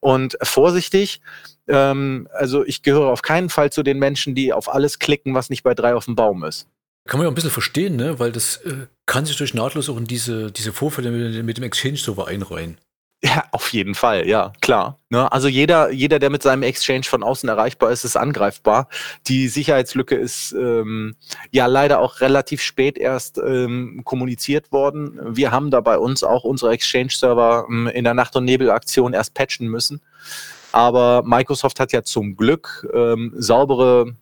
und 0.00 0.36
vorsichtig. 0.42 1.22
Ähm, 1.66 2.28
also 2.32 2.64
ich 2.64 2.82
gehöre 2.82 3.10
auf 3.10 3.22
keinen 3.22 3.48
Fall 3.48 3.72
zu 3.72 3.82
den 3.82 3.98
Menschen, 3.98 4.34
die 4.34 4.52
auf 4.52 4.72
alles 4.72 4.98
klicken, 4.98 5.34
was 5.34 5.48
nicht 5.48 5.62
bei 5.62 5.74
drei 5.74 5.94
auf 5.94 6.04
dem 6.04 6.14
Baum 6.14 6.44
ist. 6.44 6.68
Kann 7.06 7.18
man 7.18 7.26
ja 7.26 7.30
ein 7.30 7.34
bisschen 7.34 7.50
verstehen, 7.50 7.96
ne? 7.96 8.18
weil 8.18 8.32
das 8.32 8.56
äh, 8.58 8.86
kann 9.06 9.24
sich 9.24 9.36
durch 9.36 9.54
nahtlos 9.54 9.88
auch 9.88 9.96
in 9.96 10.06
diese, 10.06 10.52
diese 10.52 10.72
Vorfälle 10.72 11.10
mit, 11.10 11.44
mit 11.44 11.56
dem 11.56 11.64
Exchange-Server 11.64 12.28
einreihen. 12.28 12.78
Ja, 13.24 13.44
auf 13.52 13.72
jeden 13.72 13.94
Fall, 13.94 14.28
ja, 14.28 14.52
klar. 14.60 14.98
Ne? 15.08 15.32
Also 15.32 15.48
jeder, 15.48 15.90
jeder, 15.90 16.18
der 16.18 16.28
mit 16.28 16.42
seinem 16.42 16.62
Exchange 16.62 17.04
von 17.04 17.22
außen 17.22 17.48
erreichbar 17.48 17.90
ist, 17.90 18.04
ist 18.04 18.18
angreifbar. 18.18 18.86
Die 19.28 19.48
Sicherheitslücke 19.48 20.14
ist 20.14 20.52
ähm, 20.52 21.16
ja 21.50 21.64
leider 21.64 22.00
auch 22.00 22.20
relativ 22.20 22.60
spät 22.60 22.98
erst 22.98 23.38
ähm, 23.38 24.02
kommuniziert 24.04 24.72
worden. 24.72 25.18
Wir 25.34 25.52
haben 25.52 25.70
da 25.70 25.80
bei 25.80 25.96
uns 25.96 26.22
auch 26.22 26.44
unsere 26.44 26.72
Exchange-Server 26.72 27.64
ähm, 27.70 27.86
in 27.86 28.04
der 28.04 28.12
Nacht- 28.12 28.36
und 28.36 28.44
Nebel-Aktion 28.44 29.14
erst 29.14 29.32
patchen 29.32 29.68
müssen. 29.68 30.02
Aber 30.72 31.22
Microsoft 31.24 31.80
hat 31.80 31.92
ja 31.92 32.02
zum 32.02 32.36
Glück 32.36 32.86
ähm, 32.92 33.32
saubere 33.36 34.12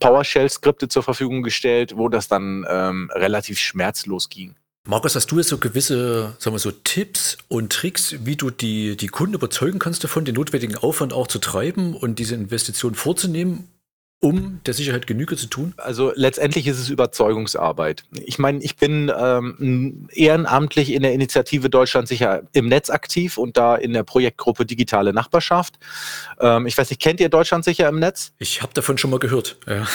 PowerShell-Skripte 0.00 0.88
zur 0.88 1.02
Verfügung 1.02 1.42
gestellt, 1.42 1.98
wo 1.98 2.08
das 2.08 2.26
dann 2.28 2.64
ähm, 2.70 3.10
relativ 3.12 3.58
schmerzlos 3.58 4.30
ging. 4.30 4.54
Markus, 4.88 5.16
hast 5.16 5.26
du 5.32 5.38
jetzt 5.38 5.48
so 5.48 5.58
gewisse, 5.58 6.36
sagen 6.38 6.54
wir 6.54 6.60
so, 6.60 6.70
Tipps 6.70 7.38
und 7.48 7.72
Tricks, 7.72 8.14
wie 8.20 8.36
du 8.36 8.50
die, 8.50 8.96
die 8.96 9.08
Kunden 9.08 9.34
überzeugen 9.34 9.80
kannst 9.80 10.04
davon, 10.04 10.24
den 10.24 10.36
notwendigen 10.36 10.76
Aufwand 10.76 11.12
auch 11.12 11.26
zu 11.26 11.40
treiben 11.40 11.94
und 11.96 12.20
diese 12.20 12.36
Investition 12.36 12.94
vorzunehmen, 12.94 13.68
um 14.20 14.60
der 14.64 14.74
Sicherheit 14.74 15.08
Genüge 15.08 15.36
zu 15.36 15.48
tun? 15.48 15.74
Also 15.76 16.12
letztendlich 16.14 16.68
ist 16.68 16.78
es 16.78 16.88
Überzeugungsarbeit. 16.88 18.04
Ich 18.12 18.38
meine, 18.38 18.62
ich 18.62 18.76
bin 18.76 19.12
ähm, 19.18 20.08
ehrenamtlich 20.12 20.92
in 20.92 21.02
der 21.02 21.12
Initiative 21.12 21.68
Deutschland 21.68 22.06
sicher 22.06 22.42
im 22.52 22.68
Netz 22.68 22.88
aktiv 22.88 23.38
und 23.38 23.56
da 23.56 23.74
in 23.74 23.92
der 23.92 24.04
Projektgruppe 24.04 24.66
Digitale 24.66 25.12
Nachbarschaft. 25.12 25.74
Ähm, 26.38 26.66
ich 26.66 26.78
weiß 26.78 26.90
nicht, 26.90 27.02
kennt 27.02 27.18
ihr 27.18 27.28
Deutschland 27.28 27.64
sicher 27.64 27.88
im 27.88 27.98
Netz? 27.98 28.32
Ich 28.38 28.62
habe 28.62 28.72
davon 28.72 28.98
schon 28.98 29.10
mal 29.10 29.18
gehört. 29.18 29.56
Ja. 29.66 29.86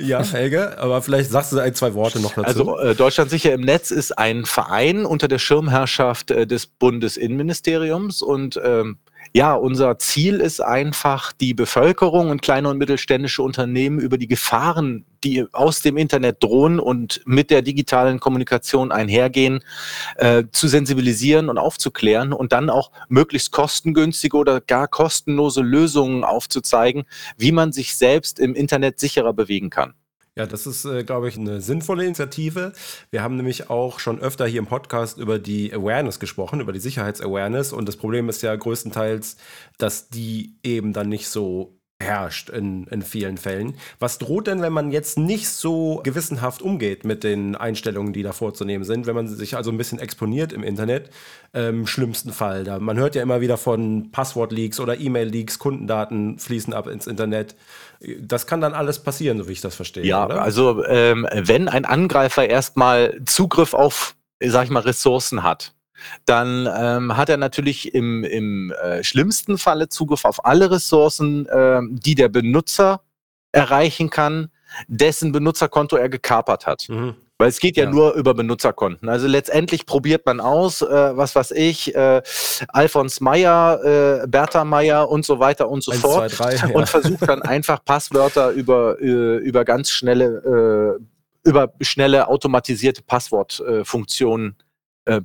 Ja, 0.00 0.24
Helge, 0.32 0.78
aber 0.78 1.02
vielleicht 1.02 1.30
sagst 1.30 1.52
du 1.52 1.58
ein, 1.58 1.74
zwei 1.74 1.94
Worte 1.94 2.20
noch 2.20 2.34
dazu. 2.34 2.74
Also 2.74 2.78
äh, 2.78 2.94
Deutschland 2.94 3.30
sicher 3.30 3.52
im 3.52 3.60
Netz 3.60 3.90
ist 3.90 4.18
ein 4.18 4.44
Verein 4.44 5.04
unter 5.04 5.28
der 5.28 5.38
Schirmherrschaft 5.38 6.30
äh, 6.30 6.46
des 6.46 6.66
Bundesinnenministeriums 6.66 8.22
und 8.22 8.60
ähm, 8.62 8.98
ja, 9.32 9.54
unser 9.54 9.98
Ziel 9.98 10.40
ist 10.40 10.60
einfach, 10.60 11.32
die 11.32 11.54
Bevölkerung 11.54 12.30
und 12.30 12.42
kleine 12.42 12.68
und 12.68 12.78
mittelständische 12.78 13.42
Unternehmen 13.42 14.00
über 14.00 14.18
die 14.18 14.26
Gefahren, 14.26 15.04
die 15.22 15.46
aus 15.52 15.82
dem 15.82 15.96
Internet 15.96 16.42
drohen 16.42 16.80
und 16.80 17.20
mit 17.26 17.50
der 17.50 17.62
digitalen 17.62 18.18
Kommunikation 18.18 18.90
einhergehen, 18.90 19.60
äh, 20.16 20.44
zu 20.50 20.66
sensibilisieren 20.66 21.48
und 21.48 21.58
aufzuklären 21.58 22.32
und 22.32 22.52
dann 22.52 22.70
auch 22.70 22.90
möglichst 23.08 23.52
kostengünstige 23.52 24.36
oder 24.36 24.60
gar 24.60 24.88
kostenlose 24.88 25.62
Lösungen 25.62 26.24
aufzuzeigen, 26.24 27.04
wie 27.36 27.52
man 27.52 27.72
sich 27.72 27.96
selbst 27.96 28.40
im 28.40 28.54
Internet 28.54 28.98
sicherer 28.98 29.32
bewegen 29.32 29.70
kann. 29.70 29.94
Ja, 30.36 30.46
das 30.46 30.66
ist, 30.66 30.84
äh, 30.84 31.02
glaube 31.02 31.28
ich, 31.28 31.36
eine 31.36 31.60
sinnvolle 31.60 32.04
Initiative. 32.04 32.72
Wir 33.10 33.22
haben 33.22 33.36
nämlich 33.36 33.68
auch 33.68 33.98
schon 33.98 34.20
öfter 34.20 34.46
hier 34.46 34.60
im 34.60 34.66
Podcast 34.66 35.18
über 35.18 35.38
die 35.40 35.72
Awareness 35.72 36.20
gesprochen, 36.20 36.60
über 36.60 36.72
die 36.72 36.78
Sicherheitsawareness. 36.80 37.72
Und 37.72 37.88
das 37.88 37.96
Problem 37.96 38.28
ist 38.28 38.42
ja 38.42 38.54
größtenteils, 38.54 39.36
dass 39.78 40.08
die 40.08 40.56
eben 40.62 40.92
dann 40.92 41.08
nicht 41.08 41.28
so 41.28 41.79
herrscht 42.00 42.48
in, 42.48 42.86
in 42.86 43.02
vielen 43.02 43.36
Fällen. 43.36 43.74
Was 43.98 44.18
droht 44.18 44.46
denn, 44.46 44.62
wenn 44.62 44.72
man 44.72 44.90
jetzt 44.90 45.18
nicht 45.18 45.48
so 45.48 46.00
gewissenhaft 46.02 46.62
umgeht 46.62 47.04
mit 47.04 47.22
den 47.22 47.54
Einstellungen, 47.54 48.12
die 48.12 48.22
da 48.22 48.32
vorzunehmen 48.32 48.84
sind, 48.84 49.06
wenn 49.06 49.14
man 49.14 49.28
sich 49.28 49.56
also 49.56 49.70
ein 49.70 49.76
bisschen 49.76 49.98
exponiert 49.98 50.52
im 50.52 50.62
Internet? 50.62 51.10
Im 51.52 51.86
schlimmsten 51.86 52.32
Fall. 52.32 52.64
Da, 52.64 52.78
man 52.78 52.96
hört 52.96 53.14
ja 53.14 53.22
immer 53.22 53.40
wieder 53.40 53.58
von 53.58 54.10
Passwort-Leaks 54.12 54.80
oder 54.80 54.98
E-Mail-Leaks, 54.98 55.58
Kundendaten 55.58 56.38
fließen 56.38 56.72
ab 56.72 56.86
ins 56.86 57.06
Internet. 57.06 57.54
Das 58.18 58.46
kann 58.46 58.60
dann 58.60 58.72
alles 58.72 59.00
passieren, 59.00 59.38
so 59.38 59.48
wie 59.48 59.52
ich 59.52 59.60
das 59.60 59.74
verstehe. 59.74 60.04
Ja, 60.04 60.24
oder? 60.24 60.42
also 60.42 60.84
ähm, 60.86 61.28
wenn 61.32 61.68
ein 61.68 61.84
Angreifer 61.84 62.48
erstmal 62.48 63.20
Zugriff 63.26 63.74
auf, 63.74 64.16
sag 64.42 64.64
ich 64.64 64.70
mal, 64.70 64.80
Ressourcen 64.80 65.42
hat, 65.42 65.74
dann 66.24 66.68
ähm, 66.76 67.16
hat 67.16 67.28
er 67.28 67.36
natürlich 67.36 67.94
im, 67.94 68.24
im 68.24 68.72
äh, 68.72 69.02
schlimmsten 69.02 69.58
Falle 69.58 69.88
Zugriff 69.88 70.24
auf 70.24 70.44
alle 70.44 70.70
Ressourcen, 70.70 71.46
äh, 71.46 71.80
die 71.90 72.14
der 72.14 72.28
Benutzer 72.28 73.02
erreichen 73.52 74.10
kann, 74.10 74.50
dessen 74.88 75.32
Benutzerkonto 75.32 75.96
er 75.96 76.08
gekapert 76.08 76.66
hat. 76.66 76.86
Mhm. 76.88 77.16
Weil 77.38 77.48
es 77.48 77.58
geht 77.58 77.78
ja, 77.78 77.84
Ja. 77.84 77.90
nur 77.90 78.12
über 78.14 78.34
Benutzerkonten. 78.34 79.08
Also 79.08 79.26
letztendlich 79.26 79.86
probiert 79.86 80.26
man 80.26 80.40
aus, 80.40 80.82
äh, 80.82 81.16
was 81.16 81.34
weiß 81.34 81.52
ich, 81.52 81.94
äh, 81.94 82.20
Alfons 82.68 83.20
Meyer, 83.22 83.80
äh, 83.82 84.26
Bertha 84.26 84.62
Meyer 84.64 85.08
und 85.08 85.24
so 85.24 85.38
weiter 85.38 85.70
und 85.70 85.82
so 85.82 85.90
Eins, 85.90 86.00
fort 86.02 86.30
zwei, 86.30 86.54
drei, 86.54 86.68
ja. 86.68 86.74
und 86.74 86.86
versucht 86.86 87.26
dann 87.26 87.40
einfach 87.40 87.82
Passwörter 87.82 88.50
über, 88.50 89.00
äh, 89.00 89.38
über 89.38 89.64
ganz 89.64 89.90
schnelle, 89.90 90.98
äh, 91.00 91.48
über 91.48 91.72
schnelle 91.80 92.28
automatisierte 92.28 93.02
Passwortfunktionen 93.02 94.50
äh, 94.58 94.62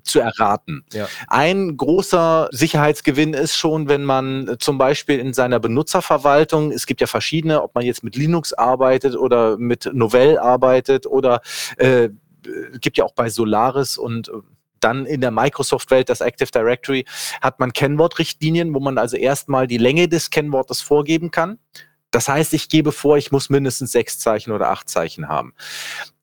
zu 0.04 0.20
erraten. 0.20 0.86
Ja. 0.94 1.08
Ein 1.28 1.78
großer 1.78 2.50
Sicherheitsgewinn 2.52 3.34
ist 3.34 3.58
schon, 3.58 3.90
wenn 3.90 4.04
man 4.04 4.48
äh, 4.48 4.58
zum 4.58 4.78
Beispiel 4.78 5.20
in 5.20 5.34
seiner 5.34 5.60
Benutzerverwaltung, 5.60 6.72
es 6.72 6.86
gibt 6.86 7.02
ja 7.02 7.08
verschiedene, 7.08 7.62
ob 7.62 7.76
man 7.76 7.86
jetzt 7.86 8.04
mit 8.04 8.16
Linux 8.16 8.54
arbeitet 8.54 9.16
oder 9.16 9.58
mit 9.58 9.90
Novell 9.94 10.38
arbeitet 10.38 11.06
oder 11.06 11.42
äh, 11.78 12.10
gibt 12.80 12.98
ja 12.98 13.06
auch 13.06 13.14
bei 13.14 13.30
Solaris 13.30 13.98
und 13.98 14.30
äh, 14.30 14.34
dann 14.80 15.06
in 15.06 15.22
der 15.22 15.32
Microsoft-Welt, 15.32 16.10
das 16.10 16.22
Active 16.22 16.52
Directory, 16.52 17.06
hat 17.42 17.60
man 17.60 17.74
Kennwortrichtlinien, 17.74 18.74
wo 18.74 18.80
man 18.80 18.98
also 18.98 19.18
erstmal 19.18 19.68
die 19.68 19.78
Länge 19.78 20.08
des 20.08 20.30
Kennwortes 20.30 20.82
vorgeben 20.82 21.32
kann. 21.32 21.58
Das 22.12 22.30
heißt, 22.30 22.54
ich 22.54 22.70
gebe 22.70 22.92
vor, 22.92 23.18
ich 23.18 23.32
muss 23.32 23.50
mindestens 23.50 23.92
sechs 23.92 24.20
Zeichen 24.20 24.52
oder 24.52 24.70
acht 24.70 24.90
Zeichen 24.90 25.28
haben. 25.28 25.54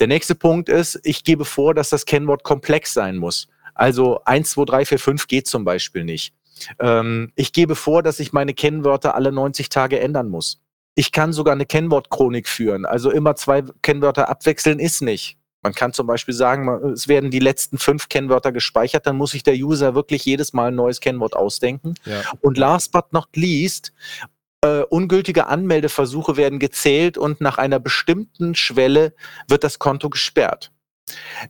Der 0.01 0.07
nächste 0.07 0.35
Punkt 0.35 0.69
ist, 0.69 0.99
ich 1.03 1.25
gebe 1.25 1.45
vor, 1.45 1.75
dass 1.75 1.91
das 1.91 2.07
Kennwort 2.07 2.45
komplex 2.45 2.95
sein 2.95 3.19
muss. 3.19 3.49
Also 3.75 4.23
1, 4.25 4.51
2, 4.51 4.65
3, 4.65 4.85
4, 4.87 4.99
5 4.99 5.27
geht 5.27 5.47
zum 5.47 5.65
Beispiel 5.65 6.05
nicht. 6.05 6.35
Ähm, 6.79 7.33
ich 7.35 7.53
gebe 7.53 7.75
vor, 7.75 8.03
dass 8.03 8.21
ich 8.21 8.33
meine 8.33 8.55
Kennwörter 8.55 9.15
alle 9.15 9.33
90 9.33 9.69
Tage 9.69 10.01
ändern 10.01 10.29
muss. 10.29 10.61
Ich 10.95 11.13
kann 11.13 11.33
sogar 11.33 11.55
eine 11.55 11.67
Kennwortchronik 11.67 12.49
führen. 12.49 12.85
Also 12.85 13.11
immer 13.11 13.35
zwei 13.37 13.63
Kennwörter 13.81 14.29
abwechseln 14.29 14.79
ist 14.79 15.01
nicht. 15.01 15.39
Man 15.63 15.75
kann 15.75 15.93
zum 15.93 16.09
Beispiel 16.09 16.35
sagen, 16.35 16.69
es 16.93 17.07
werden 17.07 17.31
die 17.31 17.39
letzten 17.39 17.79
fünf 17.79 18.09
Kennwörter 18.09 18.51
gespeichert, 18.51 19.07
dann 19.07 19.17
muss 19.17 19.31
sich 19.31 19.45
der 19.45 19.55
User 19.55 19.95
wirklich 19.95 20.25
jedes 20.25 20.53
Mal 20.53 20.69
ein 20.69 20.75
neues 20.75 21.01
Kennwort 21.01 21.37
ausdenken. 21.37 21.95
Ja. 22.05 22.23
Und 22.41 22.59
last 22.59 22.91
but 22.91 23.13
not 23.13 23.29
least, 23.37 23.93
äh, 24.63 24.83
ungültige 24.83 25.47
Anmeldeversuche 25.47 26.37
werden 26.37 26.59
gezählt 26.59 27.19
und 27.19 27.41
nach 27.41 27.59
einer 27.59 27.81
bestimmten 27.81 28.55
Schwelle 28.55 29.15
wird 29.49 29.65
das 29.65 29.79
Konto 29.79 30.09
gesperrt. 30.09 30.73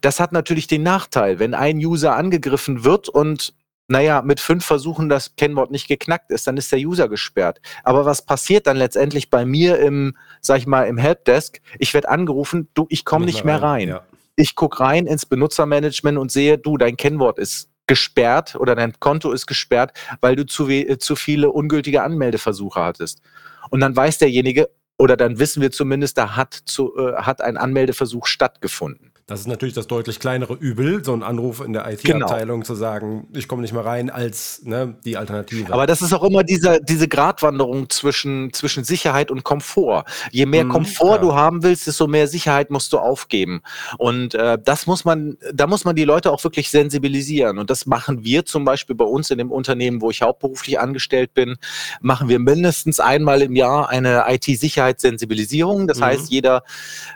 Das 0.00 0.19
hat 0.19 0.33
natürlich 0.33 0.66
den 0.66 0.83
Nachteil, 0.83 1.38
wenn 1.38 1.54
ein 1.54 1.76
User 1.76 2.16
angegriffen 2.16 2.85
wird 2.85 3.09
und 3.09 3.54
naja, 3.88 4.23
mit 4.23 4.40
fünf 4.40 4.64
Versuchen 4.64 5.09
das 5.09 5.37
Kennwort 5.37 5.71
nicht 5.71 5.88
geknackt 5.88 6.31
ist, 6.31 6.47
dann 6.47 6.57
ist 6.57 6.73
der 6.73 6.78
User 6.78 7.09
gesperrt. 7.09 7.61
Aber 7.85 8.07
was 8.07 8.25
passiert 8.25 8.66
dann 8.66 8.76
letztendlich 8.78 9.28
bei 9.28 9.45
mir 9.45 9.78
im, 9.78 10.16
sag 10.40 10.59
ich 10.59 10.66
mal, 10.66 10.85
im 10.85 10.97
Helpdesk? 10.97 11.61
Ich 11.78 11.92
werde 11.92 12.09
angerufen, 12.09 12.69
du, 12.75 12.87
ich 12.88 13.04
komme 13.04 13.26
nicht 13.26 13.45
mehr 13.45 13.61
rein. 13.61 13.88
Ja. 13.88 14.07
Ich 14.35 14.54
gucke 14.54 14.81
rein 14.81 15.07
ins 15.07 15.26
Benutzermanagement 15.26 16.16
und 16.16 16.33
sehe, 16.33 16.57
du, 16.57 16.78
dein 16.78 16.97
Kennwort 16.97 17.38
ist 17.38 17.69
gesperrt 17.92 18.56
oder 18.56 18.75
dein 18.75 18.99
Konto 19.00 19.32
ist 19.32 19.46
gesperrt, 19.46 19.92
weil 20.22 20.34
du 20.34 20.46
zu, 20.46 20.66
äh, 20.70 20.96
zu 20.96 21.14
viele 21.14 21.50
ungültige 21.50 22.02
Anmeldeversuche 22.02 22.80
hattest. 22.80 23.20
Und 23.68 23.80
dann 23.80 23.94
weiß 23.94 24.16
derjenige, 24.16 24.70
oder 24.96 25.14
dann 25.14 25.38
wissen 25.38 25.61
wir 25.61 25.70
zumindest, 25.70 26.16
da 26.16 26.34
hat, 26.34 26.54
zu, 26.54 26.96
äh, 26.96 27.16
hat 27.16 27.42
ein 27.42 27.58
Anmeldeversuch 27.58 28.25
stattgefunden. 28.25 29.12
Das 29.26 29.41
ist 29.41 29.47
natürlich 29.47 29.75
das 29.75 29.87
deutlich 29.87 30.19
kleinere 30.19 30.55
Übel, 30.55 31.05
so 31.05 31.12
ein 31.12 31.23
Anruf 31.23 31.61
in 31.61 31.73
der 31.73 31.88
IT-Abteilung 31.91 32.64
zu 32.64 32.75
sagen, 32.75 33.29
ich 33.35 33.47
komme 33.47 33.62
nicht 33.62 33.73
mehr 33.73 33.85
rein, 33.85 34.11
als 34.11 34.62
ne, 34.64 34.97
die 35.05 35.17
Alternative. 35.17 35.73
Aber 35.73 35.87
das 35.87 36.02
ist 36.02 36.12
auch 36.12 36.25
immer 36.25 36.43
diese, 36.43 36.81
diese 36.83 37.07
Gratwanderung 37.07 37.88
zwischen, 37.88 38.52
zwischen 38.52 38.83
Sicherheit 38.85 39.31
und 39.31 39.45
Komfort. 39.45 40.05
Je 40.33 40.45
mehr 40.45 40.64
Mhm, 40.64 40.71
Komfort 40.71 41.17
ja. 41.17 41.19
du 41.19 41.35
haben 41.35 41.62
willst, 41.62 41.87
desto 41.87 42.09
mehr 42.09 42.26
Sicherheit 42.26 42.71
musst 42.71 42.93
du 42.93 42.99
aufgeben. 42.99 43.62
Und 43.97 44.35
äh, 44.35 44.59
das 44.62 44.87
muss 44.87 45.05
man, 45.05 45.37
da 45.55 45.67
muss 45.69 45.85
man 45.85 45.95
die 45.95 46.05
Leute 46.05 46.33
auch 46.33 46.43
wirklich 46.43 46.71
sensibilisieren. 46.71 47.59
Und 47.59 47.71
das 47.71 47.87
machen 47.87 48.25
wir 48.25 48.45
zum 48.45 48.64
Beispiel 48.64 48.97
bei 48.97 49.05
uns 49.05 49.31
in 49.31 49.38
dem 49.38 49.52
Unternehmen, 49.52 50.00
wo 50.00 50.11
ich 50.11 50.23
hauptberuflich 50.23 50.81
angestellt 50.81 51.33
bin, 51.33 51.57
machen 52.00 52.29
wir 52.29 52.41
mindestens 52.41 52.99
einmal 52.99 53.41
im 53.43 53.55
Jahr 53.55 53.88
eine 53.88 54.25
IT-Sicherheitssensibilisierung. 54.29 55.87
Das 55.87 55.99
Mhm. 55.99 56.05
heißt, 56.05 56.31
jeder, 56.31 56.64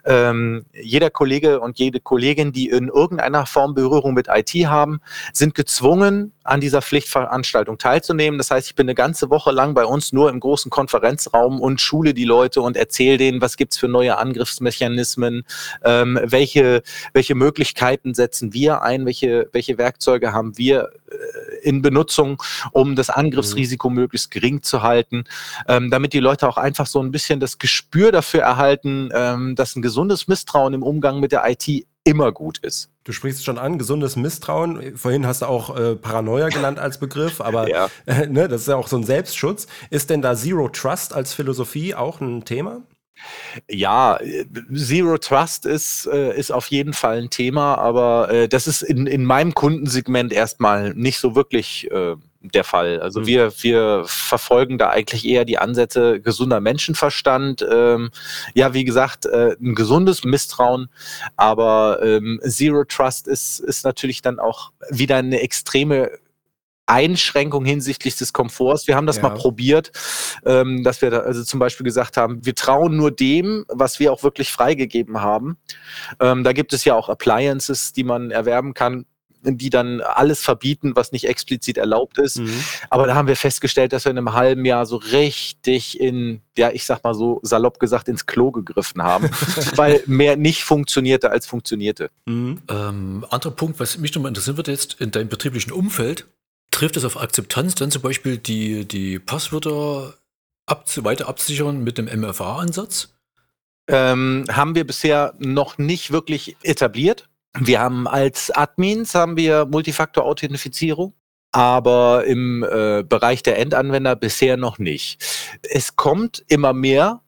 ähm, 0.05 0.67
jeder 0.81 1.11
Kollege 1.11 1.61
und 1.61 1.79
jede 1.79 1.96
Kollegin, 2.01 2.53
die 2.53 2.69
in 2.69 2.89
irgendeiner 2.89 3.47
Form 3.47 3.75
Berührung 3.75 4.15
mit 4.15 4.29
IT 4.29 4.53
haben, 4.67 5.01
sind 5.33 5.55
gezwungen, 5.55 6.33
an 6.47 6.61
dieser 6.61 6.81
Pflichtveranstaltung 6.81 7.79
teilzunehmen. 7.79 8.39
Das 8.39 8.51
heißt, 8.51 8.69
ich 8.69 8.75
bin 8.75 8.87
eine 8.87 8.95
ganze 8.95 9.31
Woche 9.31 9.51
lang 9.51 9.75
bei 9.75 9.85
uns 9.85 10.13
nur 10.13 10.31
im 10.31 10.41
großen 10.41 10.71
Konferenzraum 10.71 11.61
und 11.61 11.81
schule 11.81 12.15
die 12.15 12.25
Leute 12.25 12.61
und 12.63 12.77
erzähle 12.77 13.19
denen, 13.19 13.41
was 13.41 13.57
gibt's 13.57 13.77
für 13.77 13.89
neue 13.89 14.17
Angriffsmechanismen, 14.19 15.45
ähm, 15.85 16.19
welche, 16.23 16.83
welche 17.13 17.35
Möglichkeiten 17.35 18.15
setzen 18.15 18.53
wir 18.53 18.83
ein, 18.83 19.07
welche, 19.07 19.49
welche 19.53 19.79
Werkzeuge 19.79 20.33
haben 20.33 20.57
wir 20.57 20.91
äh, 21.11 21.69
in 21.69 21.83
Benutzung, 21.83 22.41
um 22.73 22.95
das 22.95 23.11
Angriffsrisiko 23.11 23.91
möglichst 23.91 24.31
gering 24.31 24.63
zu 24.63 24.83
halten, 24.83 25.25
ähm, 25.67 25.91
damit 25.91 26.13
die 26.13 26.21
Leute 26.21 26.49
auch 26.49 26.59
einfach 26.59 26.87
so 26.87 27.01
ein 27.01 27.11
bisschen 27.11 27.41
das 27.41 27.59
Gespür 27.59 28.13
dafür 28.13 28.43
erhalten, 28.43 29.11
ähm, 29.13 29.57
dass 29.57 29.75
ein 29.75 29.83
gesundes 29.83 30.29
Misstrauen 30.29 30.75
im 30.75 30.83
Umgang 30.85 31.19
mit 31.19 31.33
der 31.33 31.45
IT 31.47 31.86
immer 32.07 32.31
gut 32.33 32.59
ist. 32.59 32.91
Du 33.05 33.13
sprichst 33.13 33.45
schon 33.45 33.59
an, 33.59 33.79
gesundes 33.79 34.17
Misstrauen. 34.17 34.97
Vorhin 34.97 35.27
hast 35.27 35.43
du 35.43 35.47
auch 35.47 35.77
äh, 35.77 35.97
Paranoia 35.97 36.49
genannt 36.49 36.79
als 36.79 36.99
Begriff, 36.99 37.41
aber 37.41 37.69
Ja. 37.69 37.89
äh, 38.07 38.27
ne, 38.29 38.49
das 38.49 38.63
ist 38.63 38.69
ja 38.69 38.77
auch 38.77 38.89
so 38.89 38.97
ein 38.97 39.05
Selbstschutz. 39.05 39.67
Ist 39.91 40.09
denn 40.11 40.23
da 40.23 40.37
Zero 40.37 40.69
Trust 40.69 41.13
als 41.13 41.35
Philosophie 41.35 41.95
auch 41.95 42.21
ein 42.21 42.45
Thema? 42.45 42.83
Ja, 43.69 44.19
Zero 44.75 45.19
Trust 45.19 45.67
ist, 45.67 46.07
äh, 46.07 46.37
ist 46.39 46.53
auf 46.53 46.69
jeden 46.69 46.93
Fall 46.93 47.19
ein 47.19 47.31
Thema, 47.31 47.77
aber 47.77 48.31
äh, 48.31 48.49
das 48.49 48.67
ist 48.67 48.83
in, 48.83 49.07
in 49.07 49.25
meinem 49.25 49.55
Kundensegment 49.55 50.33
erstmal 50.33 50.95
nicht 50.95 51.19
so 51.19 51.35
wirklich 51.35 51.91
äh, 51.91 52.15
der 52.55 52.65
Fall. 52.65 53.01
Also 53.01 53.21
Mhm. 53.21 53.27
wir, 53.27 53.53
wir 53.63 54.03
verfolgen 54.07 54.79
da 54.79 54.91
eigentlich 54.91 55.25
eher 55.27 55.45
die 55.45 55.59
Ansätze 55.59 56.21
gesunder 56.21 56.61
Menschenverstand. 56.61 57.65
Ähm, 57.71 58.11
ja, 58.55 58.75
wie 58.75 58.85
gesagt, 58.85 59.27
äh, 59.27 59.57
ein 59.61 59.75
gesundes 59.75 60.25
Misstrauen, 60.25 60.89
aber 61.37 62.01
ähm, 62.03 62.41
Zero 62.47 62.85
Trust 62.85 63.29
ist, 63.29 63.61
ist 63.61 63.85
natürlich 63.85 64.23
dann 64.23 64.39
auch 64.39 64.73
wieder 64.91 65.17
eine 65.17 65.41
extreme 65.41 66.11
Einschränkung 66.89 67.65
hinsichtlich 67.65 68.17
des 68.17 68.33
Komforts. 68.33 68.87
Wir 68.87 68.95
haben 68.95 69.09
das 69.09 69.17
Ja. 69.17 69.23
mal 69.23 69.31
probiert, 69.35 69.91
ähm, 70.45 70.85
dass 70.85 71.03
wir 71.03 71.11
da 71.11 71.19
also 71.19 71.43
zum 71.43 71.59
Beispiel 71.59 71.83
gesagt 71.85 72.17
haben, 72.17 72.47
wir 72.47 72.55
trauen 72.55 72.97
nur 72.97 73.11
dem, 73.11 73.65
was 73.69 73.99
wir 73.99 74.13
auch 74.13 74.23
wirklich 74.23 74.53
freigegeben 74.53 75.21
haben. 75.21 75.57
Ähm, 76.21 76.45
da 76.45 76.53
gibt 76.53 76.73
es 76.73 76.85
ja 76.85 76.95
auch 76.95 77.09
Appliances, 77.09 77.93
die 77.93 78.05
man 78.05 78.31
erwerben 78.31 78.73
kann, 78.73 79.05
die 79.47 79.71
dann 79.71 80.01
alles 80.01 80.43
verbieten, 80.43 80.97
was 80.97 81.13
nicht 81.13 81.29
explizit 81.29 81.79
erlaubt 81.79 82.19
ist. 82.19 82.39
Mhm. 82.39 82.63
Aber 82.91 83.07
da 83.07 83.15
haben 83.15 83.29
wir 83.29 83.37
festgestellt, 83.37 83.93
dass 83.93 84.05
wir 84.05 84.11
in 84.11 84.19
einem 84.19 84.33
halben 84.33 84.65
Jahr 84.65 84.87
so 84.87 84.97
richtig 84.97 86.01
in, 86.01 86.41
ja, 86.57 86.71
ich 86.71 86.85
sag 86.85 87.05
mal 87.05 87.15
so 87.15 87.41
salopp 87.43 87.79
gesagt, 87.79 88.09
ins 88.09 88.27
Klo 88.27 88.51
gegriffen 88.51 89.03
haben, 89.03 89.31
weil 89.77 90.03
mehr 90.07 90.37
nicht 90.37 90.65
funktionierte 90.65 91.31
als 91.31 91.47
funktionierte. 91.47 92.11
Mhm. 92.27 92.63
Ähm, 92.69 93.27
anderer 93.31 93.53
Punkt, 93.53 93.81
was 93.81 93.99
mich 93.99 94.15
nochmal 94.15 94.31
interessieren 94.31 94.57
wird 94.57 94.69
jetzt, 94.69 95.01
in 95.01 95.11
deinem 95.11 95.29
betrieblichen 95.29 95.73
Umfeld, 95.73 96.27
trifft 96.71 96.97
es 96.97 97.05
auf 97.05 97.21
Akzeptanz 97.21 97.75
dann 97.75 97.91
zum 97.91 98.03
Beispiel 98.03 98.39
die, 98.39 98.87
die 98.87 99.19
Passwörter 99.19 100.15
ab, 100.67 100.89
weiter 100.97 101.29
abzusichern 101.29 101.85
mit 101.85 101.99
dem 101.99 102.07
MFA-Ansatz? 102.07 103.17
ähm, 103.89 104.45
haben 104.51 104.75
wir 104.75 104.87
bisher 104.87 105.35
noch 105.39 105.79
nicht 105.79 106.11
wirklich 106.11 106.57
etabliert. 106.63 107.29
Wir 107.61 107.81
haben 107.81 108.07
als 108.07 108.51
Admins 108.51 109.15
haben 109.15 109.37
wir 109.37 109.67
Multifaktor-Authentifizierung, 109.67 111.15
aber 111.53 112.25
im 112.25 112.63
äh, 112.63 113.03
Bereich 113.03 113.43
der 113.43 113.59
Endanwender 113.59 114.17
bisher 114.17 114.57
noch 114.57 114.79
nicht. 114.79 115.23
Es 115.63 115.97
kommt 115.97 116.45
immer 116.49 116.73
mehr, 116.73 117.23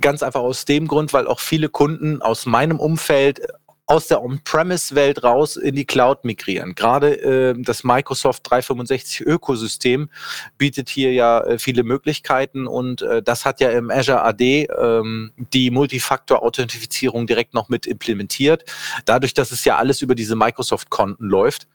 ganz 0.00 0.22
einfach 0.22 0.40
aus 0.40 0.64
dem 0.64 0.88
Grund, 0.88 1.12
weil 1.12 1.26
auch 1.26 1.40
viele 1.40 1.68
Kunden 1.68 2.22
aus 2.22 2.46
meinem 2.46 2.80
Umfeld 2.80 3.40
aus 3.86 4.08
der 4.08 4.22
On-Premise-Welt 4.22 5.22
raus 5.22 5.56
in 5.56 5.76
die 5.76 5.84
Cloud 5.84 6.24
migrieren. 6.24 6.74
Gerade 6.74 7.20
äh, 7.22 7.54
das 7.56 7.84
Microsoft 7.84 8.50
365 8.50 9.20
Ökosystem 9.20 10.10
bietet 10.58 10.88
hier 10.88 11.12
ja 11.12 11.40
äh, 11.42 11.58
viele 11.58 11.84
Möglichkeiten 11.84 12.66
und 12.66 13.02
äh, 13.02 13.22
das 13.22 13.44
hat 13.44 13.60
ja 13.60 13.70
im 13.70 13.90
Azure 13.90 14.24
AD 14.24 14.64
ähm, 14.64 15.32
die 15.52 15.70
Multifaktor-Authentifizierung 15.70 17.28
direkt 17.28 17.54
noch 17.54 17.68
mit 17.68 17.86
implementiert. 17.86 18.64
Dadurch, 19.04 19.34
dass 19.34 19.52
es 19.52 19.64
ja 19.64 19.76
alles 19.76 20.02
über 20.02 20.16
diese 20.16 20.34
Microsoft-Konten 20.34 21.24
läuft. 21.24 21.68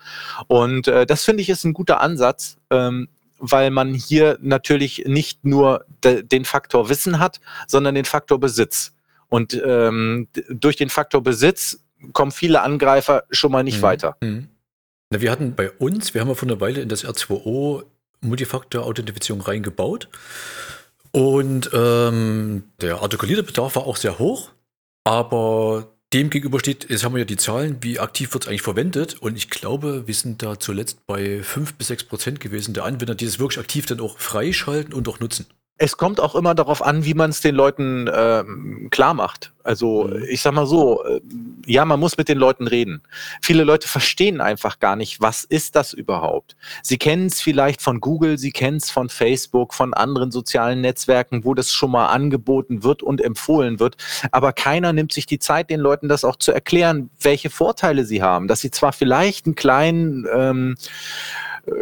Und 0.47 0.89
äh, 0.89 1.05
das 1.05 1.23
finde 1.23 1.41
ich 1.43 1.49
ist 1.49 1.63
ein 1.63 1.73
guter 1.73 2.01
Ansatz. 2.01 2.57
Ähm, 2.69 3.07
weil 3.43 3.71
man 3.71 3.95
hier 3.95 4.37
natürlich 4.39 5.03
nicht 5.07 5.43
nur 5.43 5.85
de, 6.03 6.21
den 6.21 6.45
Faktor 6.45 6.89
Wissen 6.89 7.17
hat, 7.17 7.41
sondern 7.65 7.95
den 7.95 8.05
Faktor 8.05 8.39
Besitz. 8.39 8.93
Und 9.29 9.59
ähm, 9.65 10.27
durch 10.49 10.75
den 10.75 10.89
Faktor 10.89 11.23
Besitz 11.23 11.79
kommen 12.13 12.31
viele 12.31 12.61
Angreifer 12.61 13.23
schon 13.31 13.51
mal 13.51 13.63
nicht 13.63 13.77
mhm. 13.77 13.83
weiter. 13.83 14.17
Mhm. 14.21 14.47
Na, 15.11 15.21
wir 15.21 15.31
hatten 15.31 15.55
bei 15.55 15.71
uns, 15.71 16.13
wir 16.13 16.21
haben 16.21 16.29
ja 16.29 16.35
vor 16.35 16.47
einer 16.47 16.61
Weile 16.61 16.81
in 16.81 16.89
das 16.89 17.05
R2O 17.05 17.83
Multifaktor-Authentifizierung 18.21 19.41
reingebaut. 19.41 20.07
Und 21.11 21.69
ähm, 21.73 22.63
der 22.79 23.01
artikulierte 23.01 23.43
Bedarf 23.43 23.75
war 23.75 23.85
auch 23.85 23.97
sehr 23.97 24.17
hoch, 24.17 24.51
aber 25.03 25.89
dem 26.13 26.29
gegenüber 26.29 26.59
steht, 26.59 26.89
jetzt 26.89 27.03
haben 27.03 27.13
wir 27.13 27.19
ja 27.19 27.25
die 27.25 27.37
Zahlen, 27.37 27.77
wie 27.81 27.99
aktiv 27.99 28.33
wird 28.33 28.43
es 28.43 28.47
eigentlich 28.47 28.61
verwendet. 28.61 29.21
Und 29.21 29.35
ich 29.37 29.49
glaube, 29.49 30.07
wir 30.07 30.13
sind 30.13 30.41
da 30.41 30.59
zuletzt 30.59 31.05
bei 31.07 31.43
5 31.43 31.75
bis 31.75 31.87
6 31.87 32.05
Prozent 32.05 32.39
gewesen 32.39 32.73
der 32.73 32.85
Anwender, 32.85 33.15
die 33.15 33.25
das 33.25 33.39
wirklich 33.39 33.59
aktiv 33.59 33.85
dann 33.85 33.99
auch 33.99 34.17
freischalten 34.17 34.93
und 34.93 35.07
auch 35.07 35.19
nutzen 35.19 35.45
es 35.81 35.97
kommt 35.97 36.19
auch 36.19 36.35
immer 36.35 36.53
darauf 36.53 36.85
an, 36.85 37.05
wie 37.05 37.15
man 37.15 37.31
es 37.31 37.41
den 37.41 37.55
Leuten 37.55 38.07
ähm, 38.13 38.89
klar 38.91 39.15
macht. 39.15 39.51
Also 39.63 40.03
mhm. 40.03 40.25
ich 40.29 40.39
sag 40.43 40.53
mal 40.53 40.67
so, 40.67 41.03
äh, 41.03 41.21
ja, 41.65 41.85
man 41.85 41.99
muss 41.99 42.17
mit 42.17 42.29
den 42.29 42.37
Leuten 42.37 42.67
reden. 42.67 43.01
Viele 43.41 43.63
Leute 43.63 43.87
verstehen 43.87 44.41
einfach 44.41 44.77
gar 44.77 44.95
nicht, 44.95 45.21
was 45.21 45.43
ist 45.43 45.75
das 45.75 45.93
überhaupt. 45.93 46.55
Sie 46.83 46.99
kennen 46.99 47.25
es 47.25 47.41
vielleicht 47.41 47.81
von 47.81 47.99
Google, 47.99 48.37
sie 48.37 48.51
kennen 48.51 48.77
es 48.77 48.91
von 48.91 49.09
Facebook, 49.09 49.73
von 49.73 49.95
anderen 49.95 50.29
sozialen 50.29 50.81
Netzwerken, 50.81 51.45
wo 51.45 51.55
das 51.55 51.71
schon 51.71 51.89
mal 51.89 52.09
angeboten 52.09 52.83
wird 52.83 53.01
und 53.01 53.19
empfohlen 53.19 53.79
wird. 53.79 53.97
Aber 54.31 54.53
keiner 54.53 54.93
nimmt 54.93 55.13
sich 55.13 55.25
die 55.25 55.39
Zeit, 55.39 55.71
den 55.71 55.79
Leuten 55.79 56.09
das 56.09 56.23
auch 56.23 56.35
zu 56.35 56.51
erklären, 56.51 57.09
welche 57.19 57.49
Vorteile 57.49 58.05
sie 58.05 58.21
haben. 58.21 58.47
Dass 58.47 58.61
sie 58.61 58.69
zwar 58.69 58.93
vielleicht 58.93 59.47
einen 59.47 59.55
kleinen 59.55 60.27
ähm, 60.31 60.75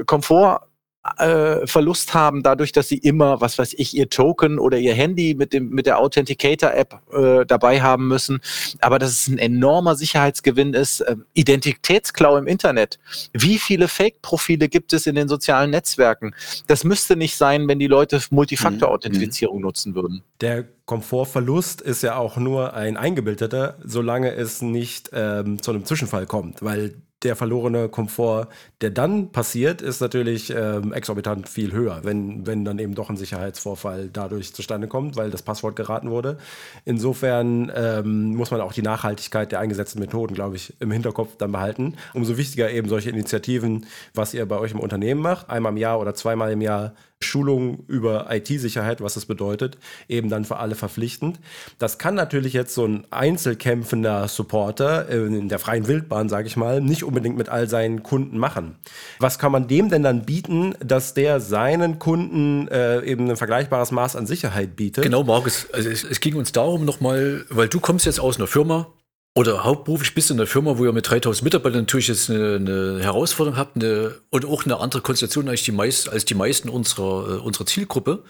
Komfort 0.06 0.69
äh, 1.18 1.65
Verlust 1.65 2.13
haben, 2.13 2.44
dadurch, 2.44 2.72
dass 2.72 2.89
sie 2.89 2.98
immer, 2.98 3.39
was 3.41 3.58
weiß 3.58 3.74
ich, 3.77 3.96
ihr 3.96 4.10
Token 4.10 4.60
oder 4.60 4.77
ihr 4.77 4.94
Handy 4.94 5.34
mit, 5.34 5.53
dem, 5.53 5.70
mit 5.70 5.86
der 5.86 6.00
Authenticator-App 6.00 7.00
äh, 7.13 7.46
dabei 7.46 7.82
haben 7.82 8.08
müssen. 8.08 8.41
Aber 8.82 9.00
dass 9.00 9.12
es 9.12 9.27
ein 9.27 9.38
enormer 9.38 9.96
Sicherheitsgewinn 9.96 10.74
ist. 10.74 11.01
Äh, 11.01 11.15
Identitätsklau 11.34 12.38
im 12.38 12.48
Internet. 12.48 13.00
Wie 13.34 13.60
viele 13.60 13.88
Fake-Profile 13.88 14.68
gibt 14.68 14.94
es 14.94 15.08
in 15.08 15.15
den 15.15 15.27
sozialen 15.27 15.72
Netzwerken? 15.72 16.36
Das 16.68 16.84
müsste 16.84 17.15
nicht 17.15 17.38
sein, 17.38 17.68
wenn 17.68 17.79
die 17.79 17.88
Leute 17.88 18.20
Multifaktor-Authentifizierung 18.29 19.58
mhm. 19.58 19.63
nutzen 19.63 19.96
würden. 19.96 20.24
Der 20.41 20.65
Komfortverlust 20.86 21.82
ist 21.82 22.03
ja 22.03 22.15
auch 22.18 22.38
nur 22.38 22.74
ein 22.74 22.98
eingebildeter, 22.98 23.77
solange 23.84 24.34
es 24.34 24.62
nicht 24.62 25.12
ähm, 25.13 25.62
zu 25.62 25.72
einem 25.72 25.86
Zwischenfall 25.86 26.25
kommt, 26.25 26.62
weil 26.62 26.96
der 27.24 27.36
verlorene 27.36 27.90
Komfort, 27.90 28.48
der 28.82 28.92
dann 28.92 29.32
passiert, 29.32 29.82
ist 29.82 30.00
natürlich 30.00 30.54
ähm, 30.56 30.94
exorbitant 30.94 31.50
viel 31.50 31.74
höher, 31.74 32.00
wenn, 32.04 32.48
wenn 32.48 32.64
dann 32.64 32.80
eben 32.80 32.96
doch 32.96 33.10
ein 33.10 33.18
Sicherheitsvorfall 33.18 34.10
dadurch 34.12 34.54
zustande 34.54 34.88
kommt, 34.88 35.18
weil 35.18 35.30
das 35.30 35.42
Passwort 35.42 35.76
geraten 35.76 36.12
wurde. 36.12 36.38
Insofern 36.86 37.72
ähm, 37.76 38.36
muss 38.36 38.52
man 38.52 38.62
auch 38.62 38.72
die 38.72 38.82
Nachhaltigkeit 38.82 39.52
der 39.52 39.60
eingesetzten 39.60 40.00
Methoden, 40.00 40.34
glaube 40.34 40.56
ich, 40.56 40.74
im 40.80 40.92
Hinterkopf 40.92 41.36
dann 41.38 41.52
behalten. 41.52 41.96
Umso 42.14 42.38
wichtiger 42.38 42.72
eben 42.72 42.88
solche 42.88 43.10
Initiativen, 43.10 43.86
was 44.14 44.34
ihr 44.34 44.46
bei 44.46 44.58
euch 44.58 44.72
im 44.72 44.80
Unternehmen 44.80 45.22
macht, 45.22 45.50
einmal 45.50 45.74
im 45.74 45.78
Jahr 45.78 46.00
oder 46.00 46.14
zweimal 46.14 46.52
im 46.52 46.62
Jahr 46.62 46.94
Schulung 47.22 47.84
über 47.88 48.28
IT-Sicherheit, 48.30 49.02
was 49.02 49.16
das 49.16 49.26
bedeutet, 49.26 49.78
eben 50.08 50.30
dann 50.30 50.46
für 50.46 50.58
alle 50.58 50.76
verpflichtend. 50.76 51.40
Das 51.78 51.98
kann 51.98 52.16
natürlich 52.16 52.54
jetzt 52.54 52.74
so 52.74 52.86
ein 52.86 53.04
einzelkämpfender 53.12 54.28
Supporter 54.30 55.10
in 55.10 55.50
der 55.50 55.60
freien 55.60 55.88
Wildbahn, 55.88 56.30
sage 56.30 56.48
ich 56.48 56.55
mal, 56.55 56.79
nicht 56.79 57.03
unbedingt 57.03 57.38
mit 57.38 57.50
all 57.50 57.68
seinen 57.68 58.03
Kunden 58.03 58.38
machen. 58.38 58.75
Was 59.20 59.38
kann 59.38 59.51
man 59.51 59.68
dem 59.68 59.90
denn 59.90 60.01
dann 60.01 60.24
bieten, 60.24 60.75
dass 60.79 61.14
der 61.14 61.42
seinen 61.42 62.00
Kunden 62.00 62.70
äh, 62.70 63.03
eben 63.03 63.29
ein 63.29 63.38
vergleichbares 63.38 63.92
Maß 63.92 64.16
an 64.16 64.25
Sicherheit 64.25 64.77
bietet? 64.77 65.03
Genau, 65.03 65.24
Markus. 65.24 65.68
Also 65.74 65.90
es, 65.90 66.05
es 66.05 66.22
ging 66.22 66.36
uns 66.36 66.53
darum 66.53 66.86
nochmal, 66.86 67.46
weil 67.50 67.68
du 67.68 67.82
kommst 67.82 68.05
jetzt 68.05 68.22
aus 68.22 68.38
einer 68.38 68.48
Firma, 68.48 68.88
oder 69.35 69.63
hauptberuflich 69.63 70.15
bist 70.15 70.29
du 70.29 70.33
in 70.33 70.39
einer 70.39 70.48
Firma, 70.48 70.77
wo 70.77 70.85
ihr 70.85 70.92
mit 70.92 71.09
3000 71.09 71.44
Mitarbeitern 71.44 71.81
natürlich 71.81 72.07
jetzt 72.07 72.29
eine, 72.29 72.55
eine 72.55 73.00
Herausforderung 73.01 73.57
habt 73.57 73.75
eine, 73.75 74.15
und 74.29 74.46
auch 74.46 74.65
eine 74.65 74.79
andere 74.79 75.01
Konstellation 75.01 75.48
als 75.48 75.63
die, 75.63 75.72
meist, 75.72 76.09
als 76.09 76.25
die 76.25 76.33
meisten 76.33 76.70
unserer, 76.70 77.35
äh, 77.35 77.39
unserer 77.39 77.65
Zielgruppe. 77.65 78.24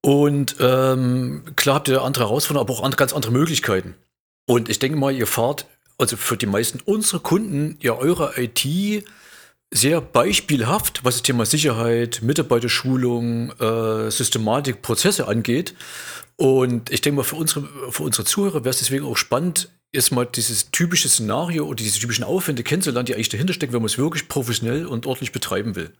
Und 0.00 0.56
ähm, 0.60 1.44
klar 1.56 1.76
habt 1.76 1.88
ihr 1.88 2.02
andere 2.02 2.24
Herausforderungen, 2.24 2.68
aber 2.68 2.78
auch 2.78 2.84
andere, 2.84 2.98
ganz 2.98 3.12
andere 3.12 3.32
Möglichkeiten. 3.32 3.94
Und 4.46 4.68
ich 4.68 4.78
denke 4.78 4.98
mal, 4.98 5.14
ihr 5.14 5.26
fahrt, 5.26 5.66
also 5.96 6.16
für 6.16 6.36
die 6.36 6.46
meisten 6.46 6.80
unserer 6.80 7.20
Kunden, 7.20 7.78
ja 7.80 7.94
eure 7.94 8.34
IT 8.36 8.66
sehr 9.70 10.00
beispielhaft, 10.00 11.04
was 11.04 11.16
das 11.16 11.22
Thema 11.22 11.46
Sicherheit, 11.46 12.20
Mitarbeiterschulung, 12.22 13.50
äh, 13.58 14.10
Systematik, 14.10 14.82
Prozesse 14.82 15.26
angeht. 15.26 15.74
Und 16.36 16.90
ich 16.90 17.00
denke 17.00 17.18
mal, 17.18 17.22
für 17.22 17.36
unsere, 17.36 17.68
für 17.90 18.02
unsere 18.02 18.24
Zuhörer 18.24 18.64
wäre 18.64 18.70
es 18.70 18.78
deswegen 18.78 19.04
auch 19.04 19.16
spannend, 19.16 19.70
erstmal 19.92 20.26
dieses 20.26 20.70
typische 20.72 21.08
Szenario 21.08 21.64
oder 21.64 21.76
diese 21.76 22.00
typischen 22.00 22.24
Aufwände 22.24 22.64
kennenzulernen, 22.64 23.06
die 23.06 23.14
eigentlich 23.14 23.28
dahinter 23.28 23.54
stecken, 23.54 23.72
wenn 23.72 23.82
man 23.82 23.86
es 23.86 23.98
wirklich 23.98 24.28
professionell 24.28 24.86
und 24.86 25.06
ordentlich 25.06 25.32
betreiben 25.32 25.76
will. 25.76 25.92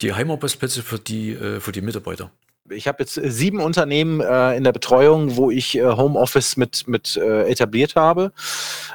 Die 0.00 0.14
Heimarbeitsplätze 0.14 0.82
für 0.82 0.98
die, 0.98 1.32
äh, 1.32 1.60
für 1.60 1.72
die 1.72 1.82
Mitarbeiter. 1.82 2.30
Ich 2.70 2.86
habe 2.86 3.02
jetzt 3.02 3.18
äh, 3.18 3.30
sieben 3.30 3.60
Unternehmen 3.60 4.20
äh, 4.20 4.56
in 4.56 4.64
der 4.64 4.72
Betreuung, 4.72 5.36
wo 5.36 5.50
ich 5.50 5.76
äh, 5.76 5.84
Homeoffice 5.84 6.56
mit, 6.56 6.88
mit 6.88 7.16
äh, 7.16 7.48
etabliert 7.50 7.96
habe. 7.96 8.32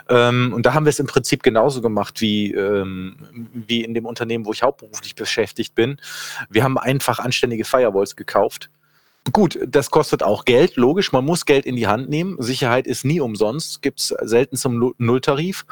Ähm, 0.09 0.53
und 0.53 0.65
da 0.65 0.73
haben 0.73 0.85
wir 0.85 0.89
es 0.89 0.99
im 0.99 1.07
Prinzip 1.07 1.43
genauso 1.43 1.81
gemacht 1.81 2.21
wie, 2.21 2.51
ähm, 2.51 3.17
wie 3.53 3.83
in 3.83 3.93
dem 3.93 4.05
Unternehmen, 4.05 4.45
wo 4.45 4.53
ich 4.53 4.63
hauptberuflich 4.63 5.15
beschäftigt 5.15 5.75
bin. 5.75 5.97
Wir 6.49 6.63
haben 6.63 6.77
einfach 6.77 7.19
anständige 7.19 7.65
Firewalls 7.65 8.15
gekauft 8.15 8.69
Gut, 9.31 9.57
das 9.65 9.89
kostet 9.89 10.21
auch 10.21 10.43
Geld, 10.43 10.75
logisch. 10.75 11.13
Man 11.13 11.23
muss 11.23 11.45
Geld 11.45 11.65
in 11.65 11.77
die 11.77 11.87
Hand 11.87 12.09
nehmen. 12.09 12.35
Sicherheit 12.39 12.85
ist 12.85 13.05
nie 13.05 13.21
umsonst, 13.21 13.81
gibt 13.81 14.01
es 14.01 14.07
selten 14.21 14.57
zum 14.57 14.93
Nulltarif. 14.97 15.65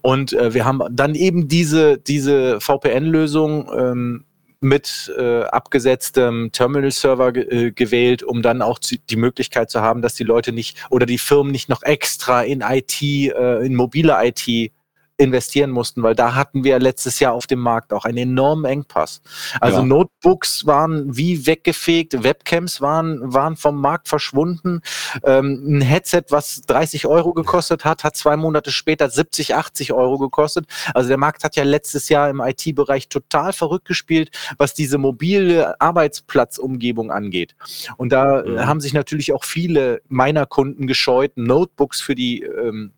Und 0.00 0.32
äh, 0.32 0.54
wir 0.54 0.64
haben 0.64 0.80
dann 0.90 1.14
eben 1.14 1.46
diese, 1.46 1.98
diese 1.98 2.60
VPN-Lösung 2.60 3.70
ähm, 3.76 4.24
mit 4.60 5.12
äh, 5.18 5.42
abgesetztem 5.42 6.50
Terminal-Server 6.50 7.36
äh, 7.36 7.72
gewählt, 7.72 8.22
um 8.22 8.40
dann 8.40 8.62
auch 8.62 8.78
die 8.78 9.16
Möglichkeit 9.16 9.70
zu 9.70 9.82
haben, 9.82 10.00
dass 10.00 10.14
die 10.14 10.24
Leute 10.24 10.52
nicht 10.52 10.78
oder 10.88 11.04
die 11.04 11.18
Firmen 11.18 11.52
nicht 11.52 11.68
noch 11.68 11.82
extra 11.82 12.42
in 12.42 12.62
IT, 12.62 13.02
äh, 13.02 13.66
in 13.66 13.74
mobile 13.74 14.16
IT 14.22 14.72
investieren 15.16 15.70
mussten, 15.70 16.02
weil 16.02 16.14
da 16.14 16.34
hatten 16.34 16.64
wir 16.64 16.78
letztes 16.80 17.20
Jahr 17.20 17.34
auf 17.34 17.46
dem 17.46 17.60
Markt 17.60 17.92
auch 17.92 18.04
einen 18.04 18.18
enormen 18.18 18.64
Engpass. 18.64 19.22
Also 19.60 19.78
ja. 19.78 19.84
Notebooks 19.84 20.66
waren 20.66 21.16
wie 21.16 21.46
weggefegt, 21.46 22.24
Webcams 22.24 22.80
waren, 22.80 23.32
waren 23.32 23.56
vom 23.56 23.80
Markt 23.80 24.08
verschwunden. 24.08 24.80
Ähm, 25.22 25.78
ein 25.78 25.80
Headset, 25.82 26.24
was 26.30 26.62
30 26.62 27.06
Euro 27.06 27.32
gekostet 27.32 27.84
hat, 27.84 28.02
hat 28.02 28.16
zwei 28.16 28.36
Monate 28.36 28.72
später 28.72 29.08
70, 29.08 29.54
80 29.54 29.92
Euro 29.92 30.18
gekostet. 30.18 30.66
Also 30.94 31.08
der 31.08 31.18
Markt 31.18 31.44
hat 31.44 31.54
ja 31.54 31.62
letztes 31.62 32.08
Jahr 32.08 32.28
im 32.28 32.40
IT-Bereich 32.40 33.08
total 33.08 33.52
verrückt 33.52 33.86
gespielt, 33.86 34.30
was 34.58 34.74
diese 34.74 34.98
mobile 34.98 35.80
Arbeitsplatzumgebung 35.80 37.12
angeht. 37.12 37.54
Und 37.96 38.10
da 38.10 38.42
mhm. 38.42 38.66
haben 38.66 38.80
sich 38.80 38.94
natürlich 38.94 39.32
auch 39.32 39.44
viele 39.44 40.02
meiner 40.08 40.46
Kunden 40.46 40.88
gescheut, 40.88 41.32
Notebooks 41.36 42.00
für 42.00 42.16
die 42.16 42.42
ähm, 42.42 42.92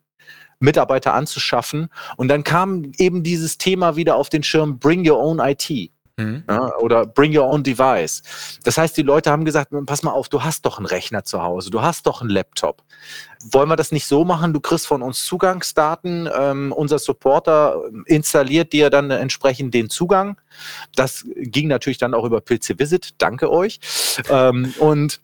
Mitarbeiter 0.59 1.15
anzuschaffen. 1.15 1.89
Und 2.17 2.29
dann 2.29 2.45
kam 2.45 2.93
eben 2.99 3.23
dieses 3.23 3.59
Thema 3.59 3.97
wieder 3.97 4.17
auf 4.17 4.29
den 4.29 4.43
Schirm, 4.43 4.79
bring 4.79 5.09
your 5.09 5.19
own 5.19 5.39
IT. 5.39 5.91
Mhm. 6.19 6.45
Ja, 6.49 6.75
oder 6.79 7.05
bring 7.05 7.37
your 7.37 7.47
own 7.47 7.63
device. 7.63 8.23
Das 8.65 8.79
heißt, 8.79 8.97
die 8.97 9.03
Leute 9.03 9.31
haben 9.31 9.45
gesagt, 9.45 9.71
pass 9.85 10.03
mal 10.03 10.13
auf, 10.13 10.31
du 10.31 10.43
hast 10.43 10.65
doch 10.65 10.79
einen 10.79 10.87
Rechner 10.87 11.25
zu 11.25 11.43
Hause, 11.43 11.71
du 11.71 11.83
hast 11.83 12.07
doch 12.07 12.23
einen 12.23 12.31
Laptop. 12.31 12.83
Wollen 13.51 13.69
wir 13.69 13.77
das 13.77 13.93
nicht 13.93 14.07
so 14.07 14.25
machen? 14.25 14.55
Du 14.55 14.61
kriegst 14.61 14.87
von 14.87 15.03
uns 15.03 15.27
Zugangsdaten, 15.27 16.27
ähm, 16.35 16.73
unser 16.73 16.99
Supporter 16.99 17.83
installiert 18.07 18.73
dir 18.73 18.89
dann 18.89 19.11
entsprechend 19.11 19.75
den 19.75 19.91
Zugang. 19.91 20.41
Das 20.95 21.27
ging 21.37 21.69
natürlich 21.69 21.99
dann 21.99 22.15
auch 22.15 22.25
über 22.25 22.41
PC 22.41 22.79
Visit, 22.79 23.11
danke 23.19 23.51
euch. 23.51 23.79
Ähm, 24.31 24.73
und 24.79 25.21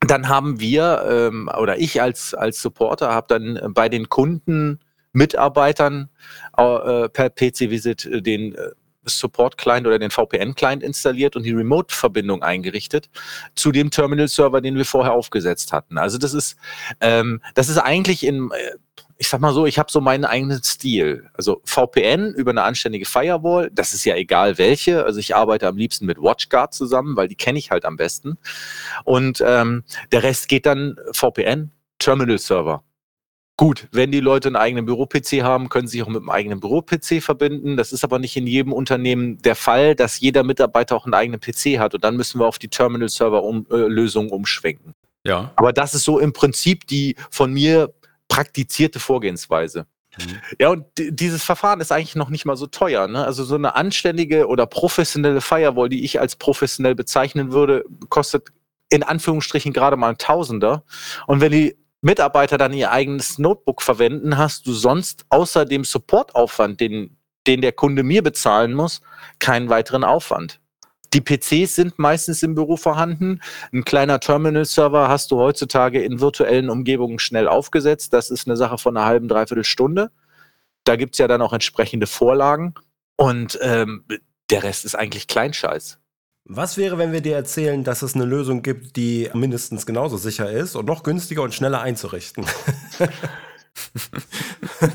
dann 0.00 0.28
haben 0.28 0.60
wir 0.60 1.04
ähm, 1.08 1.50
oder 1.58 1.78
ich 1.78 2.02
als, 2.02 2.34
als 2.34 2.60
Supporter 2.60 3.10
habe 3.10 3.26
dann 3.28 3.72
bei 3.72 3.88
den 3.88 4.08
Kunden, 4.08 4.80
Mitarbeitern 5.14 6.10
äh, 6.56 7.08
per 7.08 7.30
PC-Visit 7.30 8.04
äh, 8.04 8.20
den 8.20 8.54
äh, 8.54 8.70
Support-Client 9.06 9.86
oder 9.86 9.98
den 9.98 10.10
VPN-Client 10.10 10.82
installiert 10.82 11.36
und 11.36 11.44
die 11.44 11.52
Remote-Verbindung 11.52 12.42
eingerichtet 12.42 13.10
zu 13.54 13.70
dem 13.70 13.90
Terminal-Server, 13.90 14.60
den 14.60 14.76
wir 14.76 14.84
vorher 14.84 15.12
aufgesetzt 15.12 15.72
hatten. 15.72 15.98
Also 15.98 16.18
das 16.18 16.34
ist, 16.34 16.56
ähm, 17.00 17.40
das 17.54 17.68
ist 17.68 17.78
eigentlich 17.78 18.26
in, 18.26 18.50
äh, 18.50 18.76
ich 19.16 19.28
sag 19.28 19.40
mal 19.40 19.52
so, 19.52 19.66
ich 19.66 19.78
habe 19.78 19.90
so 19.90 20.00
meinen 20.00 20.24
eigenen 20.24 20.62
Stil. 20.62 21.28
Also 21.34 21.60
VPN 21.64 22.34
über 22.34 22.50
eine 22.50 22.62
anständige 22.62 23.06
Firewall, 23.06 23.70
das 23.72 23.94
ist 23.94 24.04
ja 24.04 24.16
egal 24.16 24.58
welche. 24.58 25.04
Also 25.04 25.20
ich 25.20 25.36
arbeite 25.36 25.68
am 25.68 25.76
liebsten 25.76 26.06
mit 26.06 26.18
WatchGuard 26.18 26.74
zusammen, 26.74 27.16
weil 27.16 27.28
die 27.28 27.36
kenne 27.36 27.58
ich 27.58 27.70
halt 27.70 27.84
am 27.84 27.96
besten. 27.96 28.38
Und 29.04 29.42
ähm, 29.46 29.84
der 30.12 30.22
Rest 30.22 30.48
geht 30.48 30.66
dann 30.66 30.96
VPN, 31.12 31.70
Terminal-Server. 31.98 32.82
Gut, 33.56 33.86
wenn 33.92 34.10
die 34.10 34.18
Leute 34.18 34.48
einen 34.48 34.56
eigenen 34.56 34.84
Büro-PC 34.84 35.42
haben, 35.42 35.68
können 35.68 35.86
sie 35.86 35.98
sich 35.98 36.02
auch 36.02 36.08
mit 36.08 36.16
einem 36.16 36.30
eigenen 36.30 36.58
Büro-PC 36.58 37.22
verbinden. 37.22 37.76
Das 37.76 37.92
ist 37.92 38.02
aber 38.02 38.18
nicht 38.18 38.36
in 38.36 38.48
jedem 38.48 38.72
Unternehmen 38.72 39.40
der 39.42 39.54
Fall, 39.54 39.94
dass 39.94 40.18
jeder 40.18 40.42
Mitarbeiter 40.42 40.96
auch 40.96 41.04
einen 41.04 41.14
eigenen 41.14 41.40
PC 41.40 41.78
hat. 41.78 41.94
Und 41.94 42.02
dann 42.02 42.16
müssen 42.16 42.40
wir 42.40 42.46
auf 42.46 42.58
die 42.58 42.68
Terminal-Server-Lösung 42.68 44.26
-um, 44.26 44.30
äh, 44.30 44.34
umschwenken. 44.34 44.94
Ja. 45.24 45.52
Aber 45.54 45.72
das 45.72 45.94
ist 45.94 46.02
so 46.02 46.18
im 46.18 46.32
Prinzip 46.32 46.88
die 46.88 47.14
von 47.30 47.52
mir 47.52 47.94
praktizierte 48.28 49.00
Vorgehensweise. 49.00 49.86
Mhm. 50.18 50.40
Ja, 50.60 50.68
und 50.70 50.86
dieses 50.96 51.42
Verfahren 51.42 51.80
ist 51.80 51.92
eigentlich 51.92 52.16
noch 52.16 52.30
nicht 52.30 52.44
mal 52.44 52.56
so 52.56 52.66
teuer. 52.66 53.08
Ne? 53.08 53.24
Also 53.24 53.44
so 53.44 53.54
eine 53.54 53.74
anständige 53.74 54.46
oder 54.46 54.66
professionelle 54.66 55.40
Firewall, 55.40 55.88
die 55.88 56.04
ich 56.04 56.20
als 56.20 56.36
professionell 56.36 56.94
bezeichnen 56.94 57.52
würde, 57.52 57.84
kostet 58.08 58.48
in 58.90 59.02
Anführungsstrichen 59.02 59.72
gerade 59.72 59.96
mal 59.96 60.10
ein 60.10 60.18
Tausender. 60.18 60.84
Und 61.26 61.40
wenn 61.40 61.52
die 61.52 61.76
Mitarbeiter 62.00 62.58
dann 62.58 62.72
ihr 62.72 62.92
eigenes 62.92 63.38
Notebook 63.38 63.82
verwenden, 63.82 64.36
hast 64.36 64.66
du 64.66 64.72
sonst 64.72 65.24
außer 65.30 65.64
dem 65.64 65.84
Supportaufwand, 65.84 66.80
den, 66.80 67.16
den 67.46 67.62
der 67.62 67.72
Kunde 67.72 68.02
mir 68.02 68.22
bezahlen 68.22 68.74
muss, 68.74 69.00
keinen 69.38 69.68
weiteren 69.68 70.04
Aufwand. 70.04 70.60
Die 71.14 71.20
PCs 71.20 71.76
sind 71.76 71.98
meistens 71.98 72.42
im 72.42 72.56
Büro 72.56 72.76
vorhanden. 72.76 73.40
Ein 73.72 73.84
kleiner 73.84 74.18
Terminal-Server 74.18 75.08
hast 75.08 75.30
du 75.30 75.38
heutzutage 75.38 76.02
in 76.02 76.20
virtuellen 76.20 76.68
Umgebungen 76.68 77.20
schnell 77.20 77.46
aufgesetzt. 77.46 78.12
Das 78.12 78.30
ist 78.30 78.48
eine 78.48 78.56
Sache 78.56 78.78
von 78.78 78.96
einer 78.96 79.06
halben, 79.06 79.28
dreiviertel 79.28 79.64
Stunde. 79.64 80.10
Da 80.82 80.96
gibt 80.96 81.14
es 81.14 81.18
ja 81.18 81.28
dann 81.28 81.40
auch 81.40 81.52
entsprechende 81.52 82.08
Vorlagen. 82.08 82.74
Und 83.16 83.58
ähm, 83.62 84.04
der 84.50 84.64
Rest 84.64 84.84
ist 84.84 84.96
eigentlich 84.96 85.28
Kleinscheiß. 85.28 85.98
Was 86.46 86.76
wäre, 86.76 86.98
wenn 86.98 87.12
wir 87.12 87.20
dir 87.20 87.36
erzählen, 87.36 87.84
dass 87.84 88.02
es 88.02 88.16
eine 88.16 88.24
Lösung 88.24 88.62
gibt, 88.62 88.96
die 88.96 89.30
mindestens 89.32 89.86
genauso 89.86 90.16
sicher 90.16 90.50
ist 90.50 90.74
und 90.74 90.84
noch 90.86 91.04
günstiger 91.04 91.42
und 91.42 91.54
schneller 91.54 91.80
einzurichten? 91.80 92.44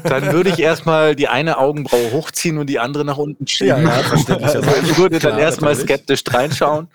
Dann 0.04 0.32
würde 0.32 0.50
ich 0.50 0.60
erstmal 0.60 1.16
die 1.16 1.28
eine 1.28 1.58
Augenbraue 1.58 2.12
hochziehen 2.12 2.58
und 2.58 2.68
die 2.68 2.80
andere 2.80 3.06
nach 3.06 3.18
unten 3.18 3.48
schieben. 3.48 3.84
Ja, 3.84 4.04
verständlich. 4.04 4.56
Also 4.56 4.72
ich 4.82 4.98
würde 4.98 5.20
dann 5.20 5.38
erstmal 5.38 5.76
skeptisch 5.76 6.24
reinschauen. 6.28 6.88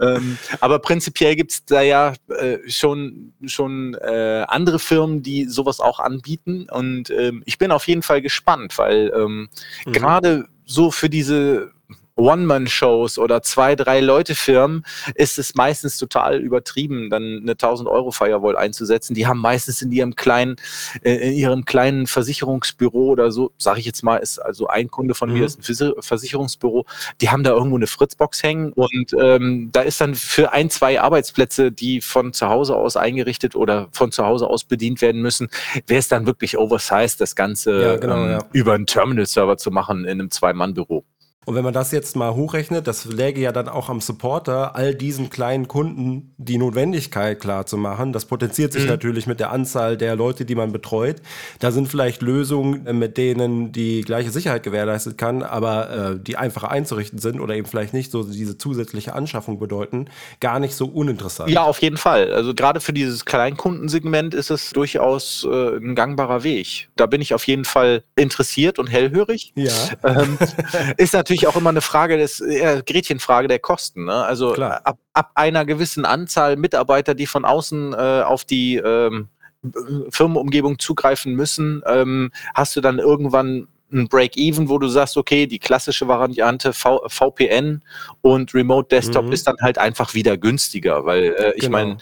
ähm, 0.00 0.38
aber 0.60 0.78
prinzipiell 0.78 1.36
gibt 1.36 1.52
es 1.52 1.64
da 1.64 1.82
ja 1.82 2.14
äh, 2.28 2.58
schon, 2.68 3.32
schon 3.46 3.94
äh, 3.94 4.44
andere 4.48 4.78
Firmen, 4.78 5.22
die 5.22 5.44
sowas 5.46 5.80
auch 5.80 6.00
anbieten. 6.00 6.68
Und 6.70 7.10
ähm, 7.10 7.42
ich 7.46 7.58
bin 7.58 7.72
auf 7.72 7.86
jeden 7.88 8.02
Fall 8.02 8.22
gespannt, 8.22 8.78
weil 8.78 9.12
ähm, 9.14 9.48
mhm. 9.86 9.92
gerade 9.92 10.48
so 10.64 10.90
für 10.90 11.10
diese 11.10 11.72
One-Man-Shows 12.16 13.18
oder 13.18 13.42
zwei, 13.42 13.74
drei 13.74 14.00
Leute-Firmen 14.00 14.84
ist 15.14 15.38
es 15.38 15.54
meistens 15.54 15.96
total 15.96 16.40
übertrieben, 16.40 17.10
dann 17.10 17.40
eine 17.42 17.52
1000 17.52 17.88
Euro 17.88 18.10
Firewall 18.10 18.56
einzusetzen. 18.56 19.14
Die 19.14 19.26
haben 19.26 19.40
meistens 19.40 19.82
in 19.82 19.90
ihrem 19.92 20.14
kleinen, 20.14 20.56
äh, 21.02 21.14
in 21.28 21.34
ihrem 21.34 21.64
kleinen 21.64 22.06
Versicherungsbüro 22.06 23.10
oder 23.10 23.30
so, 23.30 23.52
sage 23.58 23.80
ich 23.80 23.86
jetzt 23.86 24.02
mal, 24.02 24.16
ist 24.16 24.38
also 24.38 24.66
ein 24.68 24.90
Kunde 24.90 25.14
von 25.14 25.30
mhm. 25.30 25.38
mir 25.38 25.46
ist 25.46 25.58
ein 25.58 25.94
Versicherungsbüro. 26.00 26.86
Die 27.20 27.30
haben 27.30 27.42
da 27.42 27.50
irgendwo 27.50 27.76
eine 27.76 27.86
Fritzbox 27.86 28.42
hängen 28.42 28.72
und 28.72 29.12
ähm, 29.18 29.70
da 29.72 29.82
ist 29.82 30.00
dann 30.00 30.14
für 30.14 30.52
ein, 30.52 30.70
zwei 30.70 31.00
Arbeitsplätze, 31.00 31.72
die 31.72 32.00
von 32.00 32.32
zu 32.32 32.48
Hause 32.48 32.76
aus 32.76 32.96
eingerichtet 32.96 33.56
oder 33.56 33.88
von 33.92 34.12
zu 34.12 34.24
Hause 34.24 34.48
aus 34.48 34.64
bedient 34.64 35.00
werden 35.02 35.20
müssen, 35.22 35.48
wäre 35.86 35.98
es 35.98 36.08
dann 36.08 36.26
wirklich 36.26 36.58
oversized, 36.58 37.20
das 37.20 37.36
Ganze 37.36 37.82
ja, 37.82 37.96
genau, 37.96 38.24
ähm, 38.24 38.30
ja. 38.32 38.38
über 38.52 38.74
einen 38.74 38.86
Terminal-Server 38.86 39.56
zu 39.56 39.70
machen 39.70 40.04
in 40.04 40.20
einem 40.20 40.30
Zwei-Mann-Büro. 40.30 41.04
Und 41.44 41.56
wenn 41.56 41.64
man 41.64 41.74
das 41.74 41.90
jetzt 41.90 42.14
mal 42.14 42.34
hochrechnet, 42.34 42.86
das 42.86 43.04
läge 43.04 43.40
ja 43.40 43.50
dann 43.50 43.68
auch 43.68 43.88
am 43.88 44.00
Supporter, 44.00 44.76
all 44.76 44.94
diesen 44.94 45.28
kleinen 45.28 45.66
Kunden 45.66 46.34
die 46.38 46.56
Notwendigkeit 46.56 47.40
klar 47.40 47.66
zu 47.66 47.76
machen. 47.76 48.12
Das 48.12 48.26
potenziert 48.26 48.72
sich 48.72 48.84
mhm. 48.84 48.90
natürlich 48.90 49.26
mit 49.26 49.40
der 49.40 49.50
Anzahl 49.50 49.96
der 49.96 50.14
Leute, 50.14 50.44
die 50.44 50.54
man 50.54 50.70
betreut. 50.70 51.16
Da 51.58 51.72
sind 51.72 51.88
vielleicht 51.88 52.22
Lösungen, 52.22 52.86
äh, 52.86 52.92
mit 52.92 53.16
denen 53.16 53.72
die 53.72 54.02
gleiche 54.02 54.30
Sicherheit 54.30 54.62
gewährleistet 54.62 55.18
kann, 55.18 55.42
aber 55.42 56.12
äh, 56.12 56.18
die 56.20 56.36
einfacher 56.36 56.70
einzurichten 56.70 57.18
sind 57.18 57.40
oder 57.40 57.56
eben 57.56 57.66
vielleicht 57.66 57.92
nicht 57.92 58.12
so 58.12 58.22
diese 58.22 58.56
zusätzliche 58.56 59.14
Anschaffung 59.14 59.58
bedeuten, 59.58 60.06
gar 60.38 60.60
nicht 60.60 60.76
so 60.76 60.86
uninteressant. 60.86 61.50
Ja, 61.50 61.64
auf 61.64 61.82
jeden 61.82 61.96
Fall. 61.96 62.32
Also 62.32 62.54
gerade 62.54 62.80
für 62.80 62.92
dieses 62.92 63.24
Kleinkundensegment 63.24 64.32
ist 64.32 64.52
es 64.52 64.70
durchaus 64.70 65.44
äh, 65.50 65.76
ein 65.76 65.96
gangbarer 65.96 66.44
Weg. 66.44 66.88
Da 66.94 67.06
bin 67.06 67.20
ich 67.20 67.34
auf 67.34 67.48
jeden 67.48 67.64
Fall 67.64 68.04
interessiert 68.14 68.78
und 68.78 68.86
hellhörig. 68.86 69.52
Ja. 69.56 69.72
Ähm, 70.04 70.38
ist 70.98 71.14
natürlich 71.14 71.31
natürlich 71.32 71.48
auch 71.48 71.60
immer 71.60 71.70
eine 71.70 71.80
Frage 71.80 72.18
des, 72.18 72.40
äh, 72.40 72.82
Gretchenfrage 72.84 73.48
der 73.48 73.58
Kosten. 73.58 74.04
Ne? 74.04 74.14
Also 74.14 74.54
ab, 74.54 74.98
ab, 75.12 75.30
einer 75.34 75.64
gewissen 75.64 76.04
Anzahl 76.04 76.56
Mitarbeiter, 76.56 77.14
die 77.14 77.26
von 77.26 77.44
außen 77.44 77.92
äh, 77.94 78.22
auf 78.24 78.44
die 78.44 78.76
ähm, 78.76 79.28
Firmenumgebung 80.10 80.78
zugreifen 80.78 81.34
müssen, 81.34 81.82
ähm, 81.86 82.32
hast 82.54 82.76
du 82.76 82.80
dann 82.80 82.98
irgendwann 82.98 83.68
ein 83.92 84.08
Break-Even, 84.08 84.68
wo 84.68 84.78
du 84.78 84.88
sagst, 84.88 85.16
okay, 85.16 85.46
die 85.46 85.58
klassische 85.58 86.08
Variante 86.08 86.72
v 86.72 87.02
VPN 87.08 87.82
und 88.22 88.54
Remote 88.54 88.88
Desktop 88.88 89.26
mhm. 89.26 89.32
ist 89.32 89.46
dann 89.46 89.56
halt 89.60 89.78
einfach 89.78 90.14
wieder 90.14 90.38
günstiger, 90.38 91.04
weil 91.04 91.34
äh, 91.38 91.52
ich 91.54 91.62
genau. 91.64 91.72
meine, 91.72 91.96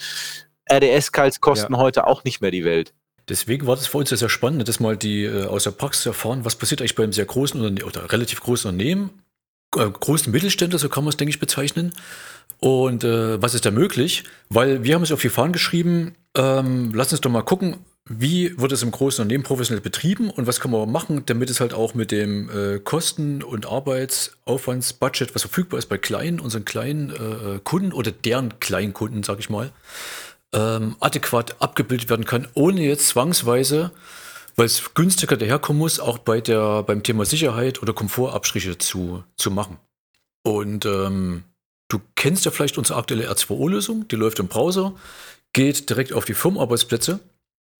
RDS-Calls 0.71 1.41
kosten 1.41 1.75
ja. 1.75 1.79
heute 1.81 2.07
auch 2.07 2.23
nicht 2.23 2.41
mehr 2.41 2.53
die 2.53 2.65
Welt. 2.65 2.95
Deswegen 3.31 3.69
war 3.69 3.77
das 3.77 3.87
für 3.87 3.99
uns 3.99 4.09
sehr, 4.09 4.19
sehr 4.19 4.29
spannend, 4.29 4.69
das 4.69 4.81
mal 4.81 4.97
die 4.97 5.25
äh, 5.25 5.47
aus 5.47 5.65
der 5.65 5.71
Praxis 5.71 6.07
erfahren, 6.07 6.45
was 6.45 6.57
passiert 6.57 6.81
eigentlich 6.81 6.97
bei 6.97 7.05
einem 7.05 7.13
sehr 7.13 7.25
großen 7.25 7.83
oder 7.83 8.13
relativ 8.13 8.41
großen 8.41 8.69
Unternehmen, 8.69 9.20
großen 9.71 10.33
Mittelständler, 10.33 10.79
so 10.79 10.89
kann 10.89 11.05
man 11.05 11.11
es, 11.11 11.17
denke 11.17 11.31
ich, 11.31 11.41
bezeichnen. 11.41 11.93
Und 12.59 13.05
äh, 13.05 13.41
was 13.41 13.55
ist 13.55 13.65
da 13.65 13.71
möglich? 13.71 14.25
Weil 14.49 14.85
wir 14.85 14.95
haben 14.95 15.03
es 15.03 15.13
auf 15.13 15.23
die 15.23 15.31
Fahnen 15.31 15.53
geschrieben, 15.53 16.15
ähm, 16.37 16.93
lass 16.95 17.13
uns 17.13 17.21
doch 17.21 17.31
mal 17.31 17.43
gucken, 17.43 17.79
wie 18.09 18.59
wird 18.59 18.73
es 18.73 18.83
im 18.83 18.91
großen 18.91 19.23
Unternehmen 19.23 19.45
professionell 19.45 19.81
betrieben 19.81 20.31
und 20.31 20.47
was 20.47 20.59
kann 20.59 20.73
man 20.73 20.91
machen, 20.91 21.23
damit 21.27 21.49
es 21.49 21.61
halt 21.61 21.73
auch 21.73 21.95
mit 21.95 22.11
dem 22.11 22.51
äh, 22.51 22.79
Kosten- 22.81 23.43
und 23.43 23.67
Arbeitsaufwandsbudget, 23.67 25.35
was 25.35 25.43
verfügbar 25.43 25.79
ist 25.79 25.89
bei 25.89 25.97
kleinen, 25.97 26.41
unseren 26.41 26.65
kleinen 26.65 27.11
äh, 27.11 27.61
Kunden 27.63 27.93
oder 27.93 28.11
deren 28.11 28.59
kleinen 28.59 28.93
Kunden, 28.93 29.23
sag 29.23 29.39
ich 29.39 29.49
mal, 29.49 29.71
ähm, 30.53 30.97
adäquat 30.99 31.63
abgebildet 31.63 32.11
werden 32.11 32.25
kann, 32.25 32.49
ohne 32.55 32.83
jetzt 32.83 33.09
zwangsweise, 33.09 33.93
weil 34.61 34.67
es 34.67 34.93
günstiger 34.93 35.39
daherkommen 35.39 35.79
muss, 35.79 36.01
auch 36.01 36.19
bei 36.19 36.43
der, 36.43 36.83
beim 36.83 37.03
Thema 37.03 37.25
Sicherheit 37.25 37.81
oder 37.81 37.95
Komfortabstriche 37.95 38.77
zu, 38.77 39.25
zu 39.39 39.51
machen. 39.51 39.79
Und 40.43 40.85
ähm, 40.85 41.45
du 41.89 41.99
kennst 42.15 42.45
ja 42.45 42.51
vielleicht 42.51 42.77
unsere 42.77 42.99
aktuelle 42.99 43.31
R2O-Lösung, 43.33 44.07
die 44.09 44.17
läuft 44.17 44.39
im 44.39 44.49
Browser, 44.49 44.93
geht 45.55 45.89
direkt 45.89 46.13
auf 46.13 46.27
die 46.27 46.35
Firmenarbeitsplätze. 46.35 47.21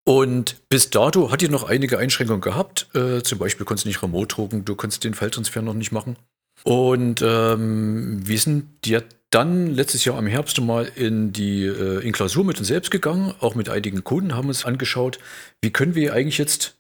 Und 0.07 0.67
bis 0.71 0.89
dato 0.89 1.31
hat 1.31 1.43
die 1.43 1.51
noch 1.51 1.65
einige 1.65 1.99
Einschränkungen 1.99 2.41
gehabt. 2.41 2.89
Äh, 2.95 3.23
zum 3.25 3.39
Beispiel 3.39 3.67
konntest 3.67 3.85
du 3.85 3.91
nicht 3.91 4.03
remote 4.03 4.35
drucken, 4.35 4.65
du 4.65 4.75
konntest 4.75 5.05
den 5.05 5.13
Feldtransfer 5.13 5.61
noch 5.61 5.75
nicht 5.75 5.93
machen. 5.93 6.17
Und 6.65 7.23
ähm, 7.23 8.27
wir 8.27 8.39
sind 8.39 8.87
jetzt 8.87 9.17
dann 9.31 9.69
letztes 9.69 10.05
Jahr 10.05 10.19
im 10.19 10.27
Herbst 10.27 10.61
mal 10.61 10.91
in 10.97 11.33
die 11.33 11.65
äh, 11.65 12.05
in 12.05 12.13
Klausur 12.13 12.45
mit 12.45 12.59
uns 12.59 12.69
selbst 12.69 12.91
gegangen, 12.91 13.33
auch 13.41 13.55
mit 13.55 13.69
einigen 13.69 14.03
Kunden, 14.03 14.35
haben 14.35 14.49
uns 14.49 14.65
angeschaut, 14.65 15.19
wie 15.63 15.71
können 15.71 15.95
wir 15.95 16.13
eigentlich 16.13 16.39
jetzt 16.39 16.75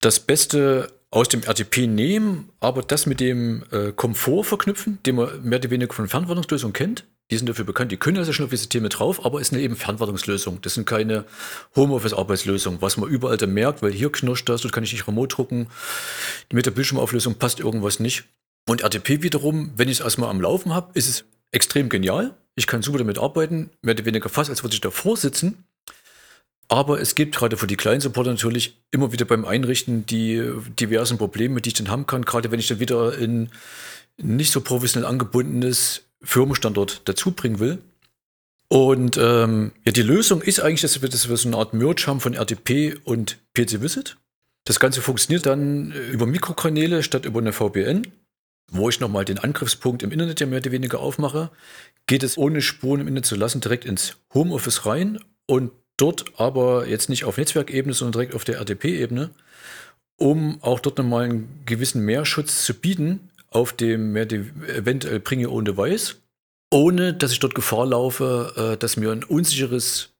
das 0.00 0.20
Beste 0.20 0.92
aus 1.10 1.28
dem 1.28 1.42
RTP 1.42 1.86
nehmen, 1.86 2.50
aber 2.60 2.82
das 2.82 3.06
mit 3.06 3.18
dem 3.18 3.64
äh, 3.72 3.92
Komfort 3.92 4.44
verknüpfen, 4.44 4.98
den 5.06 5.16
man 5.16 5.42
mehr 5.42 5.58
oder 5.58 5.70
weniger 5.70 5.92
von 5.92 6.08
Fernwartungslösungen 6.08 6.72
kennt. 6.72 7.04
Die 7.30 7.36
sind 7.36 7.48
dafür 7.48 7.64
bekannt, 7.64 7.92
die 7.92 7.96
können 7.96 8.16
also 8.16 8.32
schon 8.32 8.44
auf 8.44 8.50
die 8.50 8.56
Systeme 8.56 8.88
drauf, 8.88 9.24
aber 9.24 9.40
es 9.40 9.48
sind 9.48 9.58
eben 9.58 9.76
Fernwartungslösungen. 9.76 10.60
Das 10.62 10.74
sind 10.74 10.86
keine 10.86 11.24
Homeoffice-Arbeitslösungen, 11.76 12.80
was 12.80 12.96
man 12.96 13.10
überall 13.10 13.36
dann 13.36 13.52
merkt, 13.52 13.82
weil 13.82 13.92
hier 13.92 14.10
knirscht 14.10 14.48
das, 14.48 14.64
und 14.64 14.72
kann 14.72 14.84
ich 14.84 14.92
nicht 14.92 15.06
remote 15.06 15.34
drucken. 15.34 15.68
Mit 16.52 16.64
der 16.64 16.70
Bildschirmauflösung 16.70 17.34
passt 17.34 17.60
irgendwas 17.60 18.00
nicht. 18.00 18.24
Und 18.68 18.82
RTP 18.82 19.22
wiederum, 19.22 19.72
wenn 19.76 19.88
ich 19.88 19.98
es 19.98 20.04
erstmal 20.04 20.28
am 20.28 20.42
Laufen 20.42 20.74
habe, 20.74 20.90
ist 20.92 21.08
es 21.08 21.24
extrem 21.52 21.88
genial. 21.88 22.34
Ich 22.54 22.66
kann 22.66 22.82
super 22.82 22.98
damit 22.98 23.18
arbeiten, 23.18 23.70
mehr 23.80 23.94
oder 23.94 24.04
weniger 24.04 24.28
fast, 24.28 24.50
als 24.50 24.62
würde 24.62 24.74
ich 24.74 24.82
davor 24.82 25.16
sitzen. 25.16 25.64
Aber 26.68 27.00
es 27.00 27.14
gibt 27.14 27.34
gerade 27.34 27.56
für 27.56 27.66
die 27.66 27.76
kleinen 27.76 28.02
Supporter 28.02 28.30
natürlich 28.30 28.76
immer 28.90 29.10
wieder 29.10 29.24
beim 29.24 29.46
Einrichten 29.46 30.04
die 30.04 30.52
diversen 30.78 31.16
Probleme, 31.16 31.62
die 31.62 31.68
ich 31.68 31.74
dann 31.74 31.88
haben 31.88 32.04
kann, 32.04 32.26
gerade 32.26 32.50
wenn 32.50 32.60
ich 32.60 32.68
dann 32.68 32.78
wieder 32.78 33.16
in 33.16 33.48
nicht 34.18 34.52
so 34.52 34.60
professionell 34.60 35.08
angebundenes 35.08 36.02
Firmenstandort 36.22 37.00
dazu 37.06 37.30
bringen 37.30 37.60
will. 37.60 37.78
Und 38.68 39.16
ähm, 39.16 39.72
ja, 39.86 39.92
die 39.92 40.02
Lösung 40.02 40.42
ist 40.42 40.60
eigentlich, 40.60 40.82
dass 40.82 41.00
wir, 41.00 41.08
dass 41.08 41.30
wir 41.30 41.38
so 41.38 41.48
eine 41.48 41.56
Art 41.56 41.72
Merge 41.72 42.04
haben 42.06 42.20
von 42.20 42.34
RTP 42.34 43.00
und 43.04 43.38
PC 43.54 43.80
Visit. 43.80 44.18
Das 44.64 44.78
Ganze 44.78 45.00
funktioniert 45.00 45.46
dann 45.46 45.92
über 45.92 46.26
Mikrokanäle 46.26 47.02
statt 47.02 47.24
über 47.24 47.40
eine 47.40 47.54
VPN 47.54 48.06
wo 48.70 48.88
ich 48.88 49.00
nochmal 49.00 49.24
den 49.24 49.38
Angriffspunkt 49.38 50.02
im 50.02 50.12
Internet 50.12 50.40
ja 50.40 50.46
mehr 50.46 50.60
oder 50.60 50.72
weniger 50.72 51.00
aufmache, 51.00 51.50
geht 52.06 52.22
es 52.22 52.38
ohne 52.38 52.62
Spuren 52.62 53.00
im 53.00 53.08
Internet 53.08 53.26
zu 53.26 53.36
lassen 53.36 53.60
direkt 53.60 53.84
ins 53.84 54.16
Homeoffice 54.34 54.86
rein 54.86 55.18
und 55.46 55.72
dort 55.96 56.38
aber 56.38 56.86
jetzt 56.86 57.08
nicht 57.08 57.24
auf 57.24 57.36
Netzwerkebene, 57.36 57.94
sondern 57.94 58.12
direkt 58.12 58.34
auf 58.34 58.44
der 58.44 58.56
RDP-Ebene, 58.56 59.30
um 60.16 60.62
auch 60.62 60.80
dort 60.80 60.98
nochmal 60.98 61.24
einen 61.24 61.62
gewissen 61.66 62.04
Mehrschutz 62.04 62.64
zu 62.64 62.74
bieten 62.74 63.30
auf 63.50 63.72
dem 63.72 64.14
eventuell 64.16 65.20
Bring 65.20 65.44
Your 65.44 65.52
Own 65.52 65.64
Device, 65.64 66.16
ohne 66.72 67.14
dass 67.14 67.32
ich 67.32 67.40
dort 67.40 67.54
Gefahr 67.54 67.86
laufe, 67.86 68.52
äh, 68.74 68.76
dass 68.76 68.96
mir 68.96 69.10
ein 69.10 69.24
unsicheres 69.24 70.10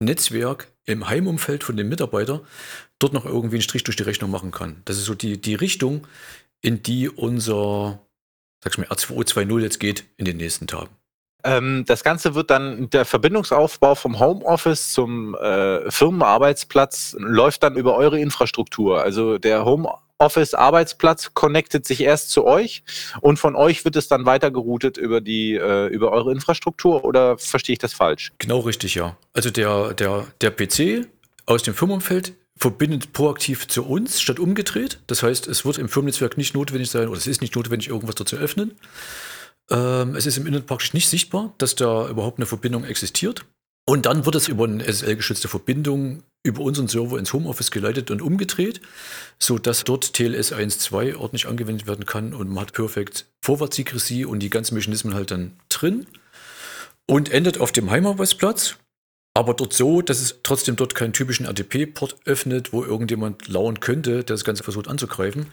Netzwerk 0.00 0.68
im 0.86 1.08
Heimumfeld 1.08 1.64
von 1.64 1.76
dem 1.76 1.88
Mitarbeiter 1.88 2.42
dort 2.98 3.12
noch 3.12 3.24
irgendwie 3.24 3.56
einen 3.56 3.62
Strich 3.62 3.84
durch 3.84 3.96
die 3.96 4.02
Rechnung 4.02 4.30
machen 4.30 4.50
kann. 4.50 4.82
Das 4.84 4.96
ist 4.96 5.04
so 5.04 5.14
die, 5.14 5.40
die 5.40 5.54
Richtung, 5.54 6.06
in 6.62 6.82
die 6.82 7.08
unser, 7.08 8.00
sag 8.62 8.72
ich 8.72 8.78
mal, 8.78 8.88
R2O 8.88 9.24
2.0 9.24 9.60
jetzt 9.60 9.80
geht 9.80 10.04
in 10.16 10.24
den 10.24 10.36
nächsten 10.36 10.66
Tagen. 10.66 10.90
Ähm, 11.44 11.84
das 11.86 12.04
Ganze 12.04 12.34
wird 12.34 12.50
dann, 12.50 12.90
der 12.90 13.04
Verbindungsaufbau 13.04 13.94
vom 13.94 14.18
Homeoffice 14.18 14.92
zum 14.92 15.34
äh, 15.34 15.90
Firmenarbeitsplatz 15.90 17.16
läuft 17.18 17.62
dann 17.62 17.76
über 17.76 17.96
eure 17.96 18.20
Infrastruktur. 18.20 19.02
Also 19.02 19.38
der 19.38 19.64
Homeoffice-Arbeitsplatz 19.64 21.32
connectet 21.34 21.86
sich 21.86 22.02
erst 22.02 22.30
zu 22.30 22.44
euch 22.44 22.82
und 23.20 23.38
von 23.38 23.56
euch 23.56 23.84
wird 23.84 23.96
es 23.96 24.08
dann 24.08 24.26
weitergeroutet 24.26 24.98
über 24.98 25.20
die, 25.20 25.54
äh, 25.54 25.86
über 25.86 26.12
eure 26.12 26.32
Infrastruktur 26.32 27.04
oder 27.04 27.38
verstehe 27.38 27.74
ich 27.74 27.78
das 27.78 27.94
falsch? 27.94 28.32
Genau 28.38 28.60
richtig, 28.60 28.94
ja. 28.94 29.16
Also 29.32 29.50
der, 29.50 29.94
der, 29.94 30.26
der 30.40 30.50
PC 30.50 31.08
aus 31.46 31.62
dem 31.62 31.74
Firmenumfeld 31.74 32.34
verbindet 32.56 33.12
proaktiv 33.12 33.68
zu 33.68 33.84
uns 33.84 34.20
statt 34.20 34.38
umgedreht. 34.38 35.00
Das 35.06 35.22
heißt, 35.22 35.46
es 35.46 35.64
wird 35.64 35.78
im 35.78 35.88
Firmennetzwerk 35.88 36.36
nicht 36.36 36.54
notwendig 36.54 36.90
sein 36.90 37.08
oder 37.08 37.18
es 37.18 37.26
ist 37.26 37.40
nicht 37.40 37.56
notwendig, 37.56 37.88
irgendwas 37.88 38.16
dort 38.16 38.28
zu 38.28 38.36
öffnen. 38.36 38.72
Ähm, 39.70 40.14
es 40.16 40.26
ist 40.26 40.36
im 40.36 40.46
Internet 40.46 40.66
praktisch 40.66 40.92
nicht 40.92 41.08
sichtbar, 41.08 41.54
dass 41.58 41.74
da 41.74 42.08
überhaupt 42.08 42.38
eine 42.38 42.46
Verbindung 42.46 42.84
existiert. 42.84 43.44
Und 43.86 44.06
dann 44.06 44.24
wird 44.24 44.34
es 44.34 44.48
über 44.48 44.64
eine 44.64 44.84
SSL-geschützte 44.84 45.48
Verbindung 45.48 46.22
über 46.42 46.62
unseren 46.62 46.88
Server 46.88 47.18
ins 47.18 47.32
Homeoffice 47.32 47.70
geleitet 47.70 48.10
und 48.10 48.22
umgedreht, 48.22 48.80
sodass 49.38 49.84
dort 49.84 50.14
TLS 50.14 50.52
1.2 50.52 51.16
ordentlich 51.16 51.46
angewendet 51.46 51.86
werden 51.86 52.06
kann 52.06 52.32
und 52.32 52.48
man 52.48 52.62
hat 52.62 52.72
Perfect 52.72 53.26
Forward 53.42 53.74
Secrecy 53.74 54.24
und 54.24 54.40
die 54.40 54.50
ganzen 54.50 54.74
Mechanismen 54.74 55.14
halt 55.14 55.30
dann 55.30 55.56
drin 55.68 56.06
und 57.06 57.30
endet 57.30 57.58
auf 57.58 57.72
dem 57.72 57.90
Heimarbeitsplatz. 57.90 58.76
Aber 59.34 59.54
dort 59.54 59.72
so, 59.72 60.02
dass 60.02 60.20
es 60.20 60.40
trotzdem 60.42 60.74
dort 60.74 60.94
keinen 60.94 61.12
typischen 61.12 61.46
RDP-Port 61.46 62.16
öffnet, 62.24 62.72
wo 62.72 62.82
irgendjemand 62.82 63.46
lauern 63.46 63.78
könnte, 63.78 64.10
der 64.10 64.22
das 64.24 64.44
Ganze 64.44 64.64
versucht 64.64 64.88
anzugreifen, 64.88 65.46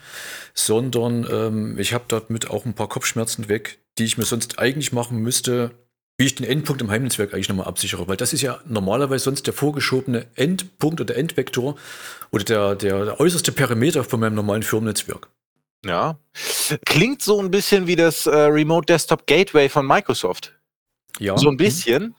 sondern 0.55 1.27
ähm, 1.29 1.77
ich 1.77 1.93
habe 1.93 2.05
damit 2.07 2.49
auch 2.49 2.65
ein 2.65 2.73
paar 2.73 2.89
Kopfschmerzen 2.89 3.49
weg, 3.49 3.79
die 3.99 4.05
ich 4.05 4.17
mir 4.17 4.25
sonst 4.25 4.57
eigentlich 4.57 4.93
machen 4.93 5.19
müsste, 5.19 5.71
wie 6.17 6.25
ich 6.25 6.33
den 6.33 6.47
Endpunkt 6.47 6.81
im 6.81 6.89
Heimnetzwerk 6.89 7.33
eigentlich 7.33 7.49
nochmal 7.49 7.67
absichere. 7.67 8.07
Weil 8.07 8.17
das 8.17 8.33
ist 8.33 8.41
ja 8.41 8.59
normalerweise 8.65 9.25
sonst 9.25 9.45
der 9.45 9.53
vorgeschobene 9.53 10.25
Endpunkt 10.33 10.99
oder 10.99 11.15
Endvektor 11.15 11.75
oder 12.31 12.43
der, 12.43 12.75
der, 12.75 13.05
der 13.05 13.19
äußerste 13.19 13.51
Perimeter 13.51 14.03
von 14.03 14.19
meinem 14.19 14.33
normalen 14.33 14.63
Firmennetzwerk. 14.63 15.29
Ja. 15.85 16.17
Klingt 16.85 17.21
so 17.21 17.39
ein 17.39 17.51
bisschen 17.51 17.85
wie 17.85 17.95
das 17.95 18.25
äh, 18.25 18.35
Remote 18.35 18.87
Desktop 18.87 19.27
Gateway 19.27 19.69
von 19.69 19.85
Microsoft. 19.85 20.57
Ja. 21.19 21.37
So 21.37 21.49
ein 21.49 21.57
bisschen. 21.57 22.15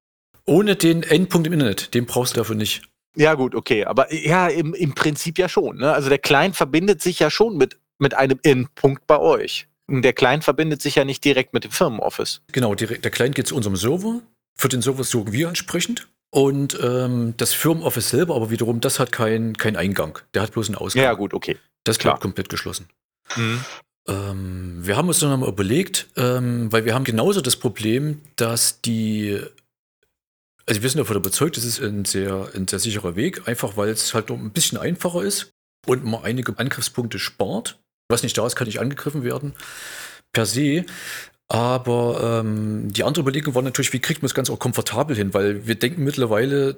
Ohne 0.48 0.76
den 0.76 1.02
Endpunkt 1.02 1.46
im 1.46 1.52
Internet, 1.52 1.92
den 1.94 2.06
brauchst 2.06 2.34
du 2.34 2.40
dafür 2.40 2.56
nicht. 2.56 2.82
Ja, 3.16 3.34
gut, 3.34 3.54
okay. 3.54 3.84
Aber 3.84 4.12
ja, 4.14 4.48
im, 4.48 4.72
im 4.72 4.94
Prinzip 4.94 5.38
ja 5.38 5.48
schon. 5.48 5.76
Ne? 5.76 5.92
Also 5.92 6.08
der 6.08 6.18
Client 6.18 6.56
verbindet 6.56 7.02
sich 7.02 7.18
ja 7.18 7.30
schon 7.30 7.56
mit, 7.56 7.76
mit 7.98 8.14
einem 8.14 8.38
Endpunkt 8.42 9.06
bei 9.06 9.18
euch. 9.18 9.68
Der 9.90 10.12
Client 10.12 10.44
verbindet 10.44 10.80
sich 10.80 10.94
ja 10.94 11.04
nicht 11.04 11.24
direkt 11.24 11.52
mit 11.52 11.64
dem 11.64 11.70
Firmenoffice. 11.70 12.40
Genau, 12.52 12.74
direkt, 12.74 13.04
der 13.04 13.10
Client 13.10 13.34
geht 13.34 13.46
zu 13.46 13.56
unserem 13.56 13.76
Server. 13.76 14.20
Für 14.56 14.68
den 14.68 14.80
Server 14.80 15.04
suchen 15.04 15.32
wir 15.32 15.48
entsprechend. 15.48 16.08
Und 16.30 16.78
ähm, 16.82 17.34
das 17.36 17.52
Firmenoffice 17.52 18.10
selber, 18.10 18.34
aber 18.34 18.50
wiederum, 18.50 18.80
das 18.80 18.98
hat 18.98 19.12
keinen 19.12 19.56
kein 19.56 19.76
Eingang. 19.76 20.18
Der 20.34 20.42
hat 20.42 20.52
bloß 20.52 20.68
einen 20.68 20.76
Ausgang. 20.76 21.02
Ja, 21.02 21.12
gut, 21.14 21.34
okay. 21.34 21.56
Das 21.84 21.98
bleibt 21.98 22.20
komplett 22.20 22.48
geschlossen. 22.48 22.88
Mhm. 23.36 23.64
Ähm, 24.08 24.78
wir 24.80 24.96
haben 24.96 25.08
uns 25.08 25.20
dann 25.20 25.40
mal 25.40 25.48
überlegt, 25.48 26.08
ähm, 26.16 26.72
weil 26.72 26.84
wir 26.84 26.94
haben 26.94 27.04
genauso 27.04 27.40
das 27.40 27.56
Problem, 27.56 28.20
dass 28.36 28.80
die 28.80 29.40
also 30.68 30.82
wir 30.82 30.90
sind 30.90 30.98
davon 30.98 31.16
überzeugt, 31.16 31.56
es 31.56 31.64
ist 31.64 31.80
ein 31.80 32.04
sehr, 32.04 32.50
ein 32.54 32.68
sehr 32.68 32.78
sicherer 32.78 33.16
Weg, 33.16 33.48
einfach 33.48 33.76
weil 33.76 33.88
es 33.88 34.12
halt 34.12 34.28
noch 34.28 34.36
ein 34.38 34.50
bisschen 34.50 34.76
einfacher 34.76 35.22
ist 35.22 35.50
und 35.86 36.04
man 36.04 36.22
einige 36.22 36.58
Angriffspunkte 36.58 37.18
spart. 37.18 37.78
Was 38.10 38.22
nicht 38.22 38.36
da 38.36 38.46
ist, 38.46 38.54
kann 38.54 38.66
nicht 38.66 38.80
angegriffen 38.80 39.24
werden, 39.24 39.54
per 40.32 40.44
se. 40.46 40.84
Aber 41.48 42.42
ähm, 42.42 42.92
die 42.92 43.04
andere 43.04 43.22
Überlegung 43.22 43.54
war 43.54 43.62
natürlich, 43.62 43.94
wie 43.94 44.00
kriegt 44.00 44.20
man 44.20 44.28
das 44.28 44.34
Ganze 44.34 44.52
auch 44.52 44.58
komfortabel 44.58 45.16
hin, 45.16 45.32
weil 45.32 45.66
wir 45.66 45.74
denken 45.74 46.04
mittlerweile, 46.04 46.76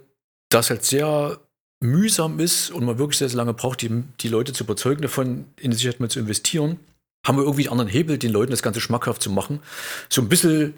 dass 0.50 0.70
halt 0.70 0.84
sehr 0.84 1.40
mühsam 1.82 2.38
ist 2.38 2.70
und 2.70 2.84
man 2.84 2.98
wirklich 2.98 3.18
sehr, 3.18 3.28
sehr 3.28 3.38
lange 3.38 3.54
braucht, 3.54 3.82
die, 3.82 4.04
die 4.20 4.28
Leute 4.28 4.52
zu 4.52 4.62
überzeugen 4.62 5.02
davon, 5.02 5.46
in 5.58 5.72
die 5.72 5.76
Sicherheit 5.76 5.98
mal 5.98 6.10
zu 6.10 6.20
investieren. 6.20 6.78
Haben 7.26 7.38
wir 7.38 7.42
irgendwie 7.42 7.64
einen 7.64 7.80
anderen 7.80 7.90
Hebel, 7.90 8.18
den 8.18 8.32
Leuten 8.32 8.52
das 8.52 8.62
Ganze 8.62 8.80
schmackhaft 8.80 9.20
zu 9.20 9.30
machen. 9.30 9.60
So 10.08 10.22
ein 10.22 10.28
bisschen 10.28 10.74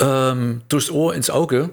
ähm, 0.00 0.62
durchs 0.68 0.90
Ohr 0.90 1.14
ins 1.14 1.30
Auge, 1.30 1.70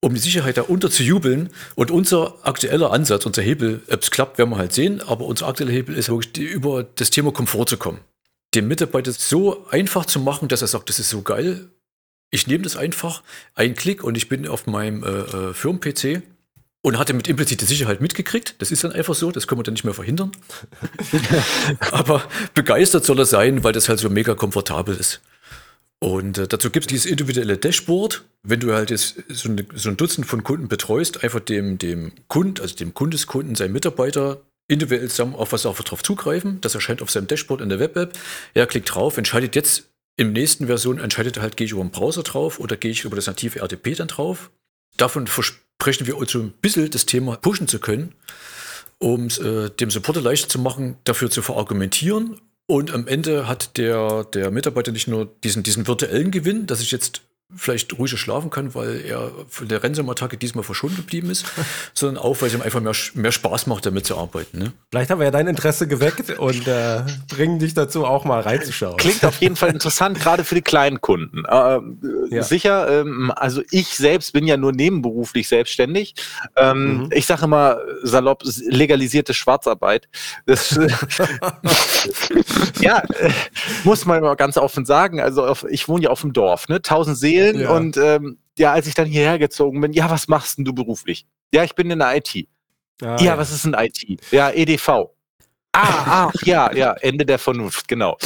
um 0.00 0.14
die 0.14 0.20
Sicherheit 0.20 0.56
da 0.56 0.62
unter 0.62 0.90
zu 0.90 1.02
jubeln. 1.02 1.50
Und 1.74 1.90
unser 1.90 2.34
aktueller 2.42 2.92
Ansatz, 2.92 3.26
unser 3.26 3.42
Hebel, 3.42 3.82
ob 3.90 4.02
es 4.02 4.10
klappt, 4.10 4.38
werden 4.38 4.50
wir 4.50 4.58
halt 4.58 4.72
sehen, 4.72 5.00
aber 5.02 5.24
unser 5.26 5.48
aktueller 5.48 5.72
Hebel 5.72 5.96
ist 5.96 6.08
wirklich 6.08 6.36
über 6.38 6.84
das 6.84 7.10
Thema 7.10 7.32
Komfort 7.32 7.66
zu 7.66 7.76
kommen. 7.76 8.00
Dem 8.54 8.68
Mitarbeiter 8.68 9.12
so 9.12 9.66
einfach 9.68 10.06
zu 10.06 10.20
machen, 10.20 10.48
dass 10.48 10.62
er 10.62 10.68
sagt, 10.68 10.88
das 10.88 10.98
ist 10.98 11.10
so 11.10 11.22
geil. 11.22 11.68
Ich 12.30 12.46
nehme 12.46 12.64
das 12.64 12.76
einfach, 12.76 13.22
ein 13.54 13.74
Klick 13.74 14.04
und 14.04 14.16
ich 14.16 14.28
bin 14.28 14.46
auf 14.46 14.66
meinem 14.66 15.02
äh, 15.02 15.08
äh, 15.08 15.54
Firmen-PC 15.54 16.22
und 16.82 16.98
hatte 16.98 17.12
mit 17.12 17.28
implizite 17.28 17.66
Sicherheit 17.66 18.00
mitgekriegt. 18.00 18.56
Das 18.58 18.70
ist 18.70 18.84
dann 18.84 18.92
einfach 18.92 19.14
so, 19.14 19.30
das 19.30 19.46
können 19.46 19.58
wir 19.58 19.64
dann 19.64 19.74
nicht 19.74 19.84
mehr 19.84 19.94
verhindern. 19.94 20.32
aber 21.90 22.22
begeistert 22.54 23.04
soll 23.04 23.18
er 23.18 23.26
sein, 23.26 23.64
weil 23.64 23.72
das 23.72 23.88
halt 23.88 23.98
so 23.98 24.08
mega 24.08 24.34
komfortabel 24.34 24.96
ist. 24.96 25.20
Und 26.00 26.38
äh, 26.38 26.46
dazu 26.46 26.70
gibt 26.70 26.86
es 26.86 26.88
dieses 26.88 27.06
individuelle 27.06 27.58
Dashboard. 27.58 28.24
Wenn 28.42 28.60
du 28.60 28.72
halt 28.72 28.90
jetzt 28.90 29.16
so, 29.28 29.48
eine, 29.48 29.66
so, 29.74 29.88
ein 29.88 29.96
Dutzend 29.96 30.26
von 30.26 30.44
Kunden 30.44 30.68
betreust, 30.68 31.24
einfach 31.24 31.40
dem, 31.40 31.78
dem 31.78 32.12
Kund, 32.28 32.60
also 32.60 32.76
dem 32.76 32.94
Kundeskunden, 32.94 33.56
seinen 33.56 33.72
Mitarbeiter 33.72 34.42
individuell 34.68 35.08
zusammen 35.08 35.34
auf 35.34 35.52
was 35.52 35.66
auch 35.66 35.78
drauf 35.80 36.02
zugreifen. 36.02 36.60
Das 36.60 36.74
erscheint 36.74 37.02
auf 37.02 37.10
seinem 37.10 37.26
Dashboard 37.26 37.60
in 37.60 37.68
der 37.68 37.80
Web-App. 37.80 38.16
Er 38.54 38.66
klickt 38.66 38.94
drauf, 38.94 39.16
entscheidet 39.16 39.56
jetzt 39.56 39.88
im 40.16 40.32
nächsten 40.32 40.66
Version, 40.66 40.98
entscheidet 40.98 41.36
er 41.36 41.42
halt, 41.42 41.56
gehe 41.56 41.64
ich 41.64 41.72
über 41.72 41.82
den 41.82 41.90
Browser 41.90 42.22
drauf 42.22 42.60
oder 42.60 42.76
gehe 42.76 42.90
ich 42.90 43.04
über 43.04 43.16
das 43.16 43.26
native 43.26 43.60
RTP 43.60 43.96
dann 43.96 44.08
drauf. 44.08 44.50
Davon 44.96 45.26
versprechen 45.26 46.06
wir 46.06 46.16
uns 46.16 46.32
so 46.32 46.40
ein 46.40 46.52
bisschen 46.60 46.90
das 46.90 47.06
Thema 47.06 47.36
pushen 47.36 47.66
zu 47.66 47.78
können, 47.78 48.14
um 48.98 49.26
es 49.26 49.38
äh, 49.38 49.70
dem 49.70 49.90
Supporter 49.90 50.20
leichter 50.20 50.48
zu 50.48 50.58
machen, 50.58 50.96
dafür 51.04 51.30
zu 51.30 51.40
verargumentieren 51.40 52.40
und 52.70 52.92
am 52.92 53.08
Ende 53.08 53.48
hat 53.48 53.76
der, 53.78 54.24
der 54.24 54.50
Mitarbeiter 54.50 54.92
nicht 54.92 55.08
nur 55.08 55.26
diesen, 55.42 55.62
diesen 55.62 55.86
virtuellen 55.86 56.30
Gewinn, 56.30 56.66
dass 56.66 56.80
ich 56.80 56.90
jetzt 56.90 57.22
vielleicht 57.56 57.98
ruhiger 57.98 58.18
schlafen 58.18 58.50
kann, 58.50 58.74
weil 58.74 59.00
er 59.06 59.30
von 59.48 59.68
der 59.68 59.82
Ransomware-Attacke 59.82 60.36
diesmal 60.36 60.64
verschont 60.64 60.96
geblieben 60.96 61.30
ist, 61.30 61.46
sondern 61.94 62.22
auch, 62.22 62.42
weil 62.42 62.48
es 62.48 62.54
ihm 62.54 62.60
einfach 62.60 62.80
mehr, 62.80 62.92
mehr 63.14 63.32
Spaß 63.32 63.66
macht, 63.66 63.86
damit 63.86 64.04
zu 64.04 64.18
arbeiten. 64.18 64.58
Ne? 64.58 64.72
Vielleicht 64.90 65.10
haben 65.10 65.18
wir 65.18 65.24
ja 65.24 65.30
dein 65.30 65.46
Interesse 65.46 65.88
geweckt 65.88 66.38
und 66.38 66.68
äh, 66.68 67.04
bringen 67.28 67.58
dich 67.58 67.72
dazu, 67.72 68.04
auch 68.04 68.26
mal 68.26 68.40
reinzuschauen. 68.40 68.98
Klingt 68.98 69.24
auf 69.24 69.40
jeden 69.40 69.56
Fall 69.56 69.70
interessant, 69.70 70.20
gerade 70.20 70.44
für 70.44 70.56
die 70.56 70.62
kleinen 70.62 71.00
Kunden. 71.00 71.46
Äh, 71.46 71.78
ja. 72.30 72.42
Sicher, 72.42 73.00
ähm, 73.00 73.32
also 73.34 73.62
ich 73.70 73.96
selbst 73.96 74.34
bin 74.34 74.46
ja 74.46 74.58
nur 74.58 74.72
nebenberuflich 74.72 75.48
selbstständig. 75.48 76.16
Ähm, 76.54 77.04
mhm. 77.04 77.08
Ich 77.12 77.24
sage 77.24 77.46
immer 77.46 77.78
salopp, 78.02 78.42
legalisierte 78.66 79.32
Schwarzarbeit. 79.32 80.06
Das, 80.44 80.72
ja, 82.80 82.98
äh, 82.98 83.30
muss 83.84 84.04
man 84.04 84.20
mal 84.20 84.36
ganz 84.36 84.58
offen 84.58 84.84
sagen. 84.84 85.20
Also 85.20 85.46
auf, 85.46 85.64
ich 85.70 85.88
wohne 85.88 86.04
ja 86.04 86.10
auf 86.10 86.20
dem 86.20 86.34
Dorf, 86.34 86.68
ne? 86.68 86.82
Tausend 86.82 87.16
Seelen 87.16 87.37
erzählen. 87.38 87.60
Ja. 87.60 87.70
Und 87.70 87.96
ähm, 87.96 88.38
ja, 88.58 88.72
als 88.72 88.86
ich 88.86 88.94
dann 88.94 89.06
hierher 89.06 89.38
gezogen 89.38 89.80
bin, 89.80 89.92
ja, 89.92 90.10
was 90.10 90.28
machst 90.28 90.58
denn 90.58 90.64
du 90.64 90.72
beruflich? 90.72 91.26
Ja, 91.52 91.64
ich 91.64 91.74
bin 91.74 91.90
in 91.90 91.98
der 91.98 92.16
IT. 92.16 92.48
Ah, 93.00 93.16
ja, 93.18 93.20
ja, 93.20 93.38
was 93.38 93.52
ist 93.52 93.64
ein 93.64 93.74
IT? 93.74 94.20
Ja, 94.32 94.50
EDV. 94.50 95.10
Ah, 95.80 96.30
ach, 96.34 96.42
ja, 96.42 96.72
ja, 96.74 96.92
Ende 96.94 97.24
der 97.24 97.38
Vernunft, 97.38 97.86
genau. 97.86 98.16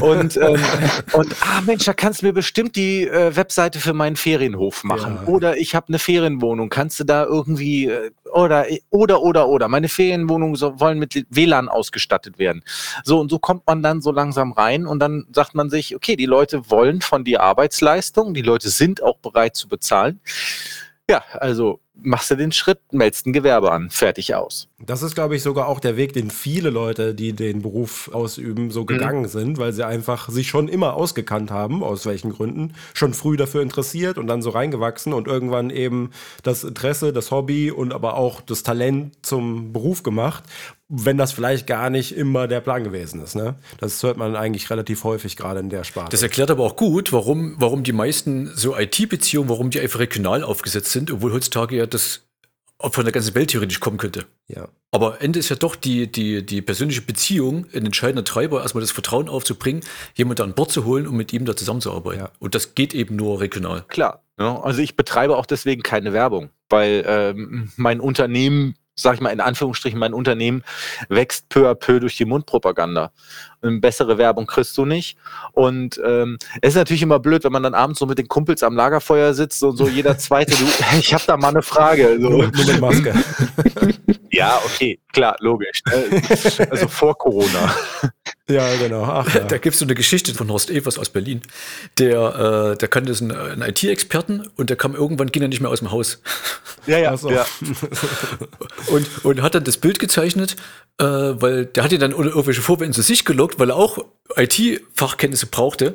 Und, 0.00 0.38
ähm, 0.38 0.58
und 1.12 1.36
ah, 1.42 1.60
Mensch, 1.60 1.84
da 1.84 1.92
kannst 1.92 2.22
du 2.22 2.26
mir 2.26 2.32
bestimmt 2.32 2.74
die 2.74 3.06
äh, 3.06 3.36
Webseite 3.36 3.80
für 3.80 3.92
meinen 3.92 4.16
Ferienhof 4.16 4.82
machen. 4.82 5.18
Ja. 5.20 5.28
Oder 5.28 5.58
ich 5.58 5.74
habe 5.74 5.88
eine 5.88 5.98
Ferienwohnung, 5.98 6.70
kannst 6.70 6.98
du 7.00 7.04
da 7.04 7.24
irgendwie, 7.24 7.86
äh, 7.88 8.12
oder, 8.32 8.66
oder, 8.88 9.20
oder, 9.20 9.48
oder. 9.48 9.68
Meine 9.68 9.90
Ferienwohnungen 9.90 10.56
so, 10.56 10.80
wollen 10.80 10.98
mit 10.98 11.26
WLAN 11.28 11.68
ausgestattet 11.68 12.38
werden. 12.38 12.64
So, 13.04 13.20
und 13.20 13.30
so 13.30 13.38
kommt 13.38 13.66
man 13.66 13.82
dann 13.82 14.00
so 14.00 14.10
langsam 14.10 14.52
rein 14.52 14.86
und 14.86 14.98
dann 14.98 15.26
sagt 15.34 15.54
man 15.54 15.68
sich, 15.68 15.94
okay, 15.94 16.16
die 16.16 16.24
Leute 16.24 16.70
wollen 16.70 17.02
von 17.02 17.24
dir 17.24 17.42
Arbeitsleistung, 17.42 18.32
die 18.32 18.40
Leute 18.40 18.70
sind 18.70 19.02
auch 19.02 19.18
bereit 19.18 19.54
zu 19.54 19.68
bezahlen. 19.68 20.20
Ja, 21.10 21.22
also 21.32 21.81
machst 22.02 22.30
du 22.30 22.36
den 22.36 22.52
Schritt, 22.52 22.80
meldest 22.90 23.26
ein 23.26 23.32
Gewerbe 23.32 23.72
an, 23.72 23.90
fertig 23.90 24.34
aus. 24.34 24.68
Das 24.78 25.02
ist, 25.02 25.14
glaube 25.14 25.36
ich, 25.36 25.42
sogar 25.42 25.68
auch 25.68 25.80
der 25.80 25.96
Weg, 25.96 26.12
den 26.12 26.30
viele 26.30 26.70
Leute, 26.70 27.14
die 27.14 27.32
den 27.32 27.62
Beruf 27.62 28.10
ausüben, 28.12 28.70
so 28.70 28.84
gegangen 28.84 29.22
mhm. 29.22 29.28
sind, 29.28 29.58
weil 29.58 29.72
sie 29.72 29.86
einfach 29.86 30.28
sich 30.28 30.48
schon 30.48 30.68
immer 30.68 30.94
ausgekannt 30.94 31.50
haben, 31.50 31.82
aus 31.82 32.06
welchen 32.06 32.32
Gründen, 32.32 32.74
schon 32.94 33.14
früh 33.14 33.36
dafür 33.36 33.62
interessiert 33.62 34.18
und 34.18 34.26
dann 34.26 34.42
so 34.42 34.50
reingewachsen 34.50 35.12
und 35.12 35.28
irgendwann 35.28 35.70
eben 35.70 36.10
das 36.42 36.64
Interesse, 36.64 37.12
das 37.12 37.30
Hobby 37.30 37.70
und 37.70 37.92
aber 37.92 38.14
auch 38.14 38.40
das 38.40 38.62
Talent 38.62 39.14
zum 39.22 39.72
Beruf 39.72 40.02
gemacht, 40.02 40.44
wenn 40.94 41.16
das 41.16 41.32
vielleicht 41.32 41.66
gar 41.66 41.88
nicht 41.88 42.14
immer 42.14 42.46
der 42.46 42.60
Plan 42.60 42.84
gewesen 42.84 43.22
ist. 43.22 43.34
Ne? 43.34 43.54
Das 43.78 44.02
hört 44.02 44.18
man 44.18 44.36
eigentlich 44.36 44.68
relativ 44.68 45.04
häufig 45.04 45.38
gerade 45.38 45.60
in 45.60 45.70
der 45.70 45.84
Sparte. 45.84 46.10
Das 46.10 46.22
erklärt 46.22 46.50
aber 46.50 46.64
auch 46.64 46.76
gut, 46.76 47.14
warum, 47.14 47.54
warum 47.56 47.82
die 47.82 47.94
meisten 47.94 48.52
so 48.54 48.76
IT-Beziehungen, 48.76 49.48
warum 49.48 49.70
die 49.70 49.80
einfach 49.80 50.00
regional 50.00 50.44
aufgesetzt 50.44 50.92
sind, 50.92 51.10
obwohl 51.10 51.32
heutzutage 51.32 51.76
ja 51.76 51.86
das 51.94 52.26
von 52.80 53.04
der 53.04 53.12
ganzen 53.12 53.34
Welt 53.34 53.50
theoretisch 53.50 53.80
kommen 53.80 53.96
könnte. 53.96 54.26
Ja. 54.48 54.68
Aber 54.90 55.22
Ende 55.22 55.38
ist 55.38 55.48
ja 55.48 55.56
doch 55.56 55.76
die, 55.76 56.10
die, 56.10 56.44
die 56.44 56.62
persönliche 56.62 57.02
Beziehung 57.02 57.66
ein 57.72 57.86
entscheidender 57.86 58.24
Treiber, 58.24 58.62
erstmal 58.62 58.82
das 58.82 58.90
Vertrauen 58.90 59.28
aufzubringen, 59.28 59.82
jemanden 60.14 60.42
an 60.42 60.54
Bord 60.54 60.72
zu 60.72 60.84
holen 60.84 61.06
und 61.06 61.16
mit 61.16 61.32
ihm 61.32 61.44
da 61.44 61.56
zusammenzuarbeiten. 61.56 62.20
Ja. 62.20 62.30
Und 62.40 62.54
das 62.54 62.74
geht 62.74 62.92
eben 62.92 63.16
nur 63.16 63.40
regional. 63.40 63.84
Klar. 63.88 64.22
Ja, 64.38 64.60
also 64.60 64.80
ich 64.82 64.96
betreibe 64.96 65.36
auch 65.36 65.46
deswegen 65.46 65.82
keine 65.82 66.12
Werbung, 66.12 66.50
weil 66.68 67.04
ähm, 67.06 67.70
mein 67.76 68.00
Unternehmen 68.00 68.74
sag 68.94 69.14
ich 69.14 69.20
mal 69.20 69.30
in 69.30 69.40
Anführungsstrichen, 69.40 69.98
mein 69.98 70.14
Unternehmen 70.14 70.64
wächst 71.08 71.48
peu 71.48 71.68
à 71.68 71.74
peu 71.74 71.98
durch 71.98 72.16
die 72.16 72.24
Mundpropaganda. 72.24 73.12
Eine 73.62 73.78
bessere 73.78 74.18
Werbung 74.18 74.46
kriegst 74.46 74.76
du 74.76 74.84
nicht. 74.84 75.16
Und 75.52 76.00
ähm, 76.04 76.38
es 76.60 76.70
ist 76.70 76.76
natürlich 76.76 77.02
immer 77.02 77.20
blöd, 77.20 77.44
wenn 77.44 77.52
man 77.52 77.62
dann 77.62 77.74
abends 77.74 78.00
so 78.00 78.06
mit 78.06 78.18
den 78.18 78.28
Kumpels 78.28 78.62
am 78.62 78.74
Lagerfeuer 78.74 79.34
sitzt 79.34 79.62
und 79.62 79.76
so 79.76 79.88
jeder 79.88 80.18
zweite, 80.18 80.56
du, 80.56 80.64
ich 80.98 81.14
habe 81.14 81.24
da 81.26 81.36
mal 81.36 81.48
eine 81.48 81.62
Frage. 81.62 82.18
So. 82.20 82.28
Mit 82.30 82.68
der 82.68 82.80
Maske. 82.80 83.14
ja, 84.30 84.60
okay, 84.64 84.98
klar, 85.12 85.36
logisch. 85.40 85.82
Ne? 85.86 86.22
Also 86.70 86.88
vor 86.88 87.16
Corona. 87.16 87.74
Ja, 88.48 88.74
genau. 88.76 89.04
Ach, 89.04 89.34
ja. 89.34 89.44
Da 89.44 89.58
gibt 89.58 89.74
es 89.74 89.78
so 89.78 89.84
eine 89.84 89.94
Geschichte 89.94 90.34
von 90.34 90.50
Horst 90.50 90.70
Evers 90.70 90.98
aus 90.98 91.10
Berlin. 91.10 91.42
Der, 91.98 92.72
äh, 92.72 92.76
der 92.76 92.88
kannte 92.88 93.14
einen, 93.20 93.30
einen 93.30 93.62
IT-Experten 93.62 94.48
und 94.56 94.68
der 94.68 94.76
kam 94.76 94.94
irgendwann, 94.94 95.28
ging 95.28 95.42
er 95.42 95.48
nicht 95.48 95.60
mehr 95.60 95.70
aus 95.70 95.78
dem 95.78 95.90
Haus. 95.90 96.20
Ja, 96.86 96.98
ja. 96.98 97.16
So. 97.16 97.30
ja. 97.30 97.46
und, 98.88 99.24
und 99.24 99.42
hat 99.42 99.54
dann 99.54 99.64
das 99.64 99.76
Bild 99.76 99.98
gezeichnet, 99.98 100.56
äh, 100.98 101.04
weil 101.04 101.66
der 101.66 101.84
hat 101.84 101.92
ihn 101.92 102.00
dann 102.00 102.12
irgendwelche 102.12 102.62
Vorwände 102.62 102.94
zu 102.94 103.02
sich 103.02 103.24
gelockt, 103.24 103.51
weil 103.58 103.70
er 103.70 103.76
auch 103.76 103.98
IT-Fachkenntnisse 104.36 105.46
brauchte. 105.46 105.94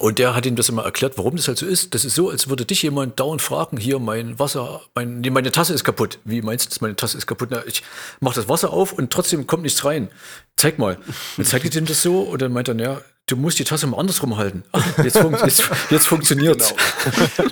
Und 0.00 0.20
der 0.20 0.36
hat 0.36 0.46
ihm 0.46 0.54
das 0.54 0.68
immer 0.68 0.84
erklärt, 0.84 1.18
warum 1.18 1.34
das 1.34 1.48
halt 1.48 1.58
so 1.58 1.66
ist. 1.66 1.92
Das 1.92 2.04
ist 2.04 2.14
so, 2.14 2.30
als 2.30 2.48
würde 2.48 2.64
dich 2.64 2.82
jemand 2.82 3.18
dauernd 3.18 3.42
fragen, 3.42 3.78
hier 3.78 3.98
mein 3.98 4.38
Wasser, 4.38 4.82
mein, 4.94 5.20
nee, 5.20 5.30
meine 5.30 5.50
Tasse 5.50 5.74
ist 5.74 5.82
kaputt. 5.82 6.20
Wie 6.24 6.40
meinst 6.40 6.72
du, 6.72 6.78
meine 6.82 6.94
Tasse 6.94 7.18
ist 7.18 7.26
kaputt? 7.26 7.48
Na, 7.50 7.66
ich 7.66 7.82
mache 8.20 8.36
das 8.36 8.48
Wasser 8.48 8.72
auf 8.72 8.92
und 8.92 9.12
trotzdem 9.12 9.48
kommt 9.48 9.64
nichts 9.64 9.84
rein. 9.84 10.08
Zeig 10.56 10.78
mal. 10.78 10.98
Dann 11.36 11.46
zeigt 11.46 11.74
ihm 11.74 11.84
das 11.84 12.00
so 12.00 12.20
und 12.20 12.40
dann 12.40 12.52
meint 12.52 12.68
er, 12.68 12.76
ja, 12.76 13.00
du 13.28 13.36
musst 13.36 13.58
die 13.58 13.64
Tasse 13.64 13.86
mal 13.86 13.98
andersrum 13.98 14.36
halten. 14.36 14.64
Ach, 14.72 15.04
jetzt, 15.04 15.18
fun 15.18 15.36
jetzt, 15.44 15.70
jetzt 15.90 16.06
funktioniert's. 16.08 16.74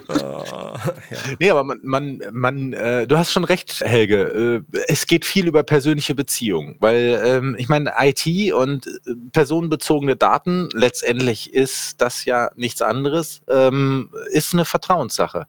Genau. 0.07 0.45
ja. 1.11 1.19
Nee, 1.39 1.51
aber 1.51 1.65
man, 1.65 1.81
man, 1.83 2.23
man 2.33 2.73
äh, 2.73 3.07
du 3.07 3.17
hast 3.17 3.33
schon 3.33 3.45
recht, 3.45 3.81
Helge. 3.81 4.65
Äh, 4.73 4.83
es 4.89 5.07
geht 5.07 5.25
viel 5.25 5.47
über 5.47 5.63
persönliche 5.63 6.15
Beziehungen, 6.15 6.77
weil 6.81 7.23
ähm, 7.25 7.57
ich 7.59 7.69
meine, 7.69 7.93
IT 8.01 8.53
und 8.53 8.87
äh, 8.87 9.15
personenbezogene 9.33 10.17
Daten, 10.17 10.69
letztendlich 10.73 11.53
ist 11.53 12.01
das 12.01 12.25
ja 12.25 12.51
nichts 12.57 12.83
anderes, 12.83 13.43
ähm, 13.49 14.11
ist 14.33 14.55
eine 14.55 14.65
Vertrauenssache. 14.65 15.47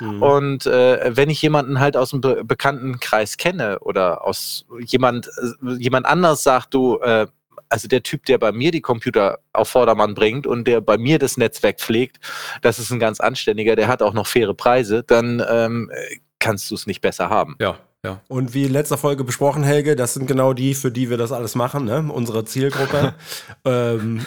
Mhm. 0.00 0.22
Und 0.22 0.66
äh, 0.66 1.16
wenn 1.16 1.30
ich 1.30 1.40
jemanden 1.42 1.80
halt 1.80 1.96
aus 1.96 2.10
dem 2.10 2.20
Be 2.20 2.44
Bekanntenkreis 2.44 3.36
kenne 3.36 3.78
oder 3.80 4.24
aus 4.26 4.66
jemand, 4.86 5.28
äh, 5.28 5.72
jemand 5.78 6.06
anders 6.06 6.42
sagt, 6.42 6.74
du, 6.74 6.98
äh, 6.98 7.26
also 7.70 7.88
der 7.88 8.02
Typ, 8.02 8.26
der 8.26 8.38
bei 8.38 8.52
mir 8.52 8.70
die 8.70 8.80
Computer 8.80 9.38
auf 9.52 9.70
Vordermann 9.70 10.14
bringt 10.14 10.46
und 10.46 10.66
der 10.66 10.80
bei 10.80 10.98
mir 10.98 11.18
das 11.18 11.36
Netzwerk 11.36 11.80
pflegt, 11.80 12.18
das 12.62 12.78
ist 12.78 12.90
ein 12.90 12.98
ganz 12.98 13.20
anständiger, 13.20 13.76
der 13.76 13.88
hat 13.88 14.02
auch 14.02 14.12
noch 14.12 14.26
faire 14.26 14.54
Preise, 14.54 15.04
dann 15.04 15.42
ähm, 15.48 15.90
kannst 16.38 16.70
du 16.70 16.74
es 16.74 16.86
nicht 16.86 17.00
besser 17.00 17.30
haben. 17.30 17.56
Ja, 17.60 17.78
ja. 18.02 18.20
Und 18.28 18.54
wie 18.54 18.64
in 18.64 18.72
letzter 18.72 18.96
Folge 18.96 19.24
besprochen, 19.24 19.62
Helge, 19.62 19.94
das 19.94 20.14
sind 20.14 20.26
genau 20.26 20.54
die, 20.54 20.74
für 20.74 20.90
die 20.90 21.10
wir 21.10 21.18
das 21.18 21.32
alles 21.32 21.54
machen, 21.54 21.84
ne? 21.84 22.10
unsere 22.10 22.46
Zielgruppe. 22.46 23.12
ähm, 23.66 24.24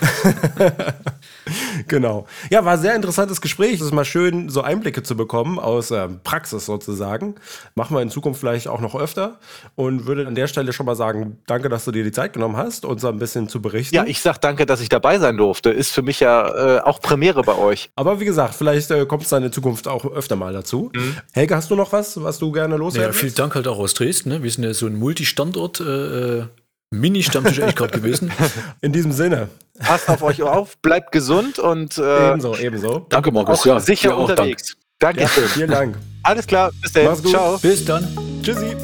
genau. 1.88 2.28
Ja, 2.52 2.64
war 2.66 2.74
ein 2.74 2.80
sehr 2.80 2.96
interessantes 2.96 3.42
Gespräch. 3.42 3.74
Es 3.76 3.82
ist 3.82 3.92
mal 3.92 4.06
schön, 4.06 4.50
so 4.50 4.62
Einblicke 4.62 5.02
zu 5.02 5.18
bekommen 5.18 5.58
aus 5.58 5.90
äh, 5.90 6.08
Praxis 6.24 6.68
sozusagen. 6.68 7.34
Machen 7.74 7.98
wir 7.98 8.02
in 8.04 8.12
Zukunft 8.12 8.40
vielleicht 8.40 8.68
auch 8.68 8.80
noch 8.80 8.94
öfter 8.94 9.40
und 9.74 10.06
würde 10.06 10.28
an 10.28 10.36
der 10.36 10.46
Stelle 10.46 10.72
schon 10.72 10.86
mal 10.86 10.96
sagen, 10.96 11.40
danke, 11.48 11.68
dass 11.68 11.86
du 11.86 11.92
dir 11.92 12.04
die 12.04 12.12
Zeit 12.12 12.34
genommen 12.34 12.58
hast, 12.58 12.86
uns 12.86 13.04
ein 13.04 13.18
bisschen 13.18 13.50
zu 13.50 13.60
berichten. 13.60 13.96
Ja, 13.96 14.06
ich 14.06 14.22
sag 14.22 14.38
danke, 14.38 14.68
dass 14.68 14.82
ich 14.82 14.90
dabei 14.90 15.18
sein 15.18 15.36
durfte. 15.38 15.72
Ist 15.72 15.90
für 15.90 16.04
mich 16.04 16.20
ja 16.20 16.78
äh, 16.78 16.82
auch 16.82 17.02
Premiere 17.02 17.42
bei 17.42 17.58
euch. 17.58 17.90
Aber 17.96 18.20
wie 18.20 18.26
gesagt, 18.26 18.54
vielleicht 18.54 18.92
äh, 18.92 19.08
kommt 19.08 19.24
es 19.24 19.30
dann 19.30 19.42
in 19.42 19.52
Zukunft 19.52 19.88
auch 19.88 20.06
öfter 20.06 20.36
mal 20.36 20.54
dazu. 20.54 20.92
Mhm. 20.94 21.18
Helge, 21.32 21.56
hast 21.56 21.72
du 21.72 21.76
noch 21.76 21.92
was, 21.92 22.22
was 22.22 22.38
du 22.38 22.52
gerne 22.52 22.78
loswerden 22.78 23.14
Ja, 23.14 23.18
vielen 23.20 23.34
Dank 23.34 23.63
halt 23.66 23.76
auch 23.76 23.80
aus 23.80 23.94
Dresden. 23.94 24.30
Ne? 24.30 24.44
Wir 24.44 24.52
sind 24.52 24.64
ja 24.64 24.74
so 24.74 24.88
ein 24.88 24.96
Multistandort, 24.96 25.80
äh, 25.80 26.40
äh 26.40 26.46
Mini-Stammtisch 26.92 27.60
eigentlich 27.60 27.76
gerade 27.76 28.00
gewesen. 28.00 28.32
In 28.82 28.94
diesem 28.94 29.12
Sinne. 29.12 29.50
Passt 29.80 30.08
auf 30.10 30.22
euch 30.22 30.44
auf, 30.44 30.78
bleibt 30.78 31.12
gesund 31.12 31.58
und 31.58 31.98
äh, 31.98 32.30
ebenso, 32.30 32.56
ebenso. 32.56 33.08
Danke, 33.10 33.32
Markus. 33.32 33.66
Ja, 33.66 33.80
sicher 33.80 34.16
unterwegs. 34.16 34.78
Dank. 35.00 35.18
Danke. 35.18 35.42
Ja, 35.42 35.48
vielen 35.48 35.72
Dank. 35.72 35.98
Alles 36.22 36.46
klar, 36.46 36.72
bis 36.82 36.94
dann. 36.94 37.16
Ciao. 37.26 37.58
Bis 37.58 37.84
dann. 37.84 38.08
Tschüssi. 38.44 38.76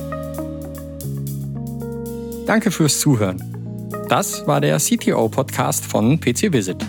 Danke 2.47 2.71
fürs 2.71 2.99
Zuhören. 2.99 3.43
Das 4.09 4.47
war 4.47 4.59
der 4.59 4.79
CTO-Podcast 4.79 5.85
von 5.85 6.19
PC 6.19 6.51
Visit. 6.51 6.83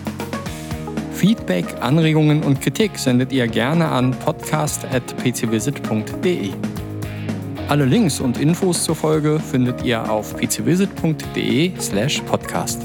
Feedback, 1.13 1.65
Anregungen 1.81 2.41
und 2.41 2.61
Kritik 2.61 2.97
sendet 2.97 3.31
ihr 3.31 3.47
gerne 3.47 3.89
an 3.89 4.09
podcast.pcvisit.de. 4.09 6.80
Alle 7.71 7.85
Links 7.85 8.19
und 8.19 8.37
Infos 8.37 8.83
zur 8.83 8.97
Folge 8.97 9.39
findet 9.39 9.85
ihr 9.85 10.11
auf 10.11 10.35
pcvisit.de/podcast. 10.35 12.81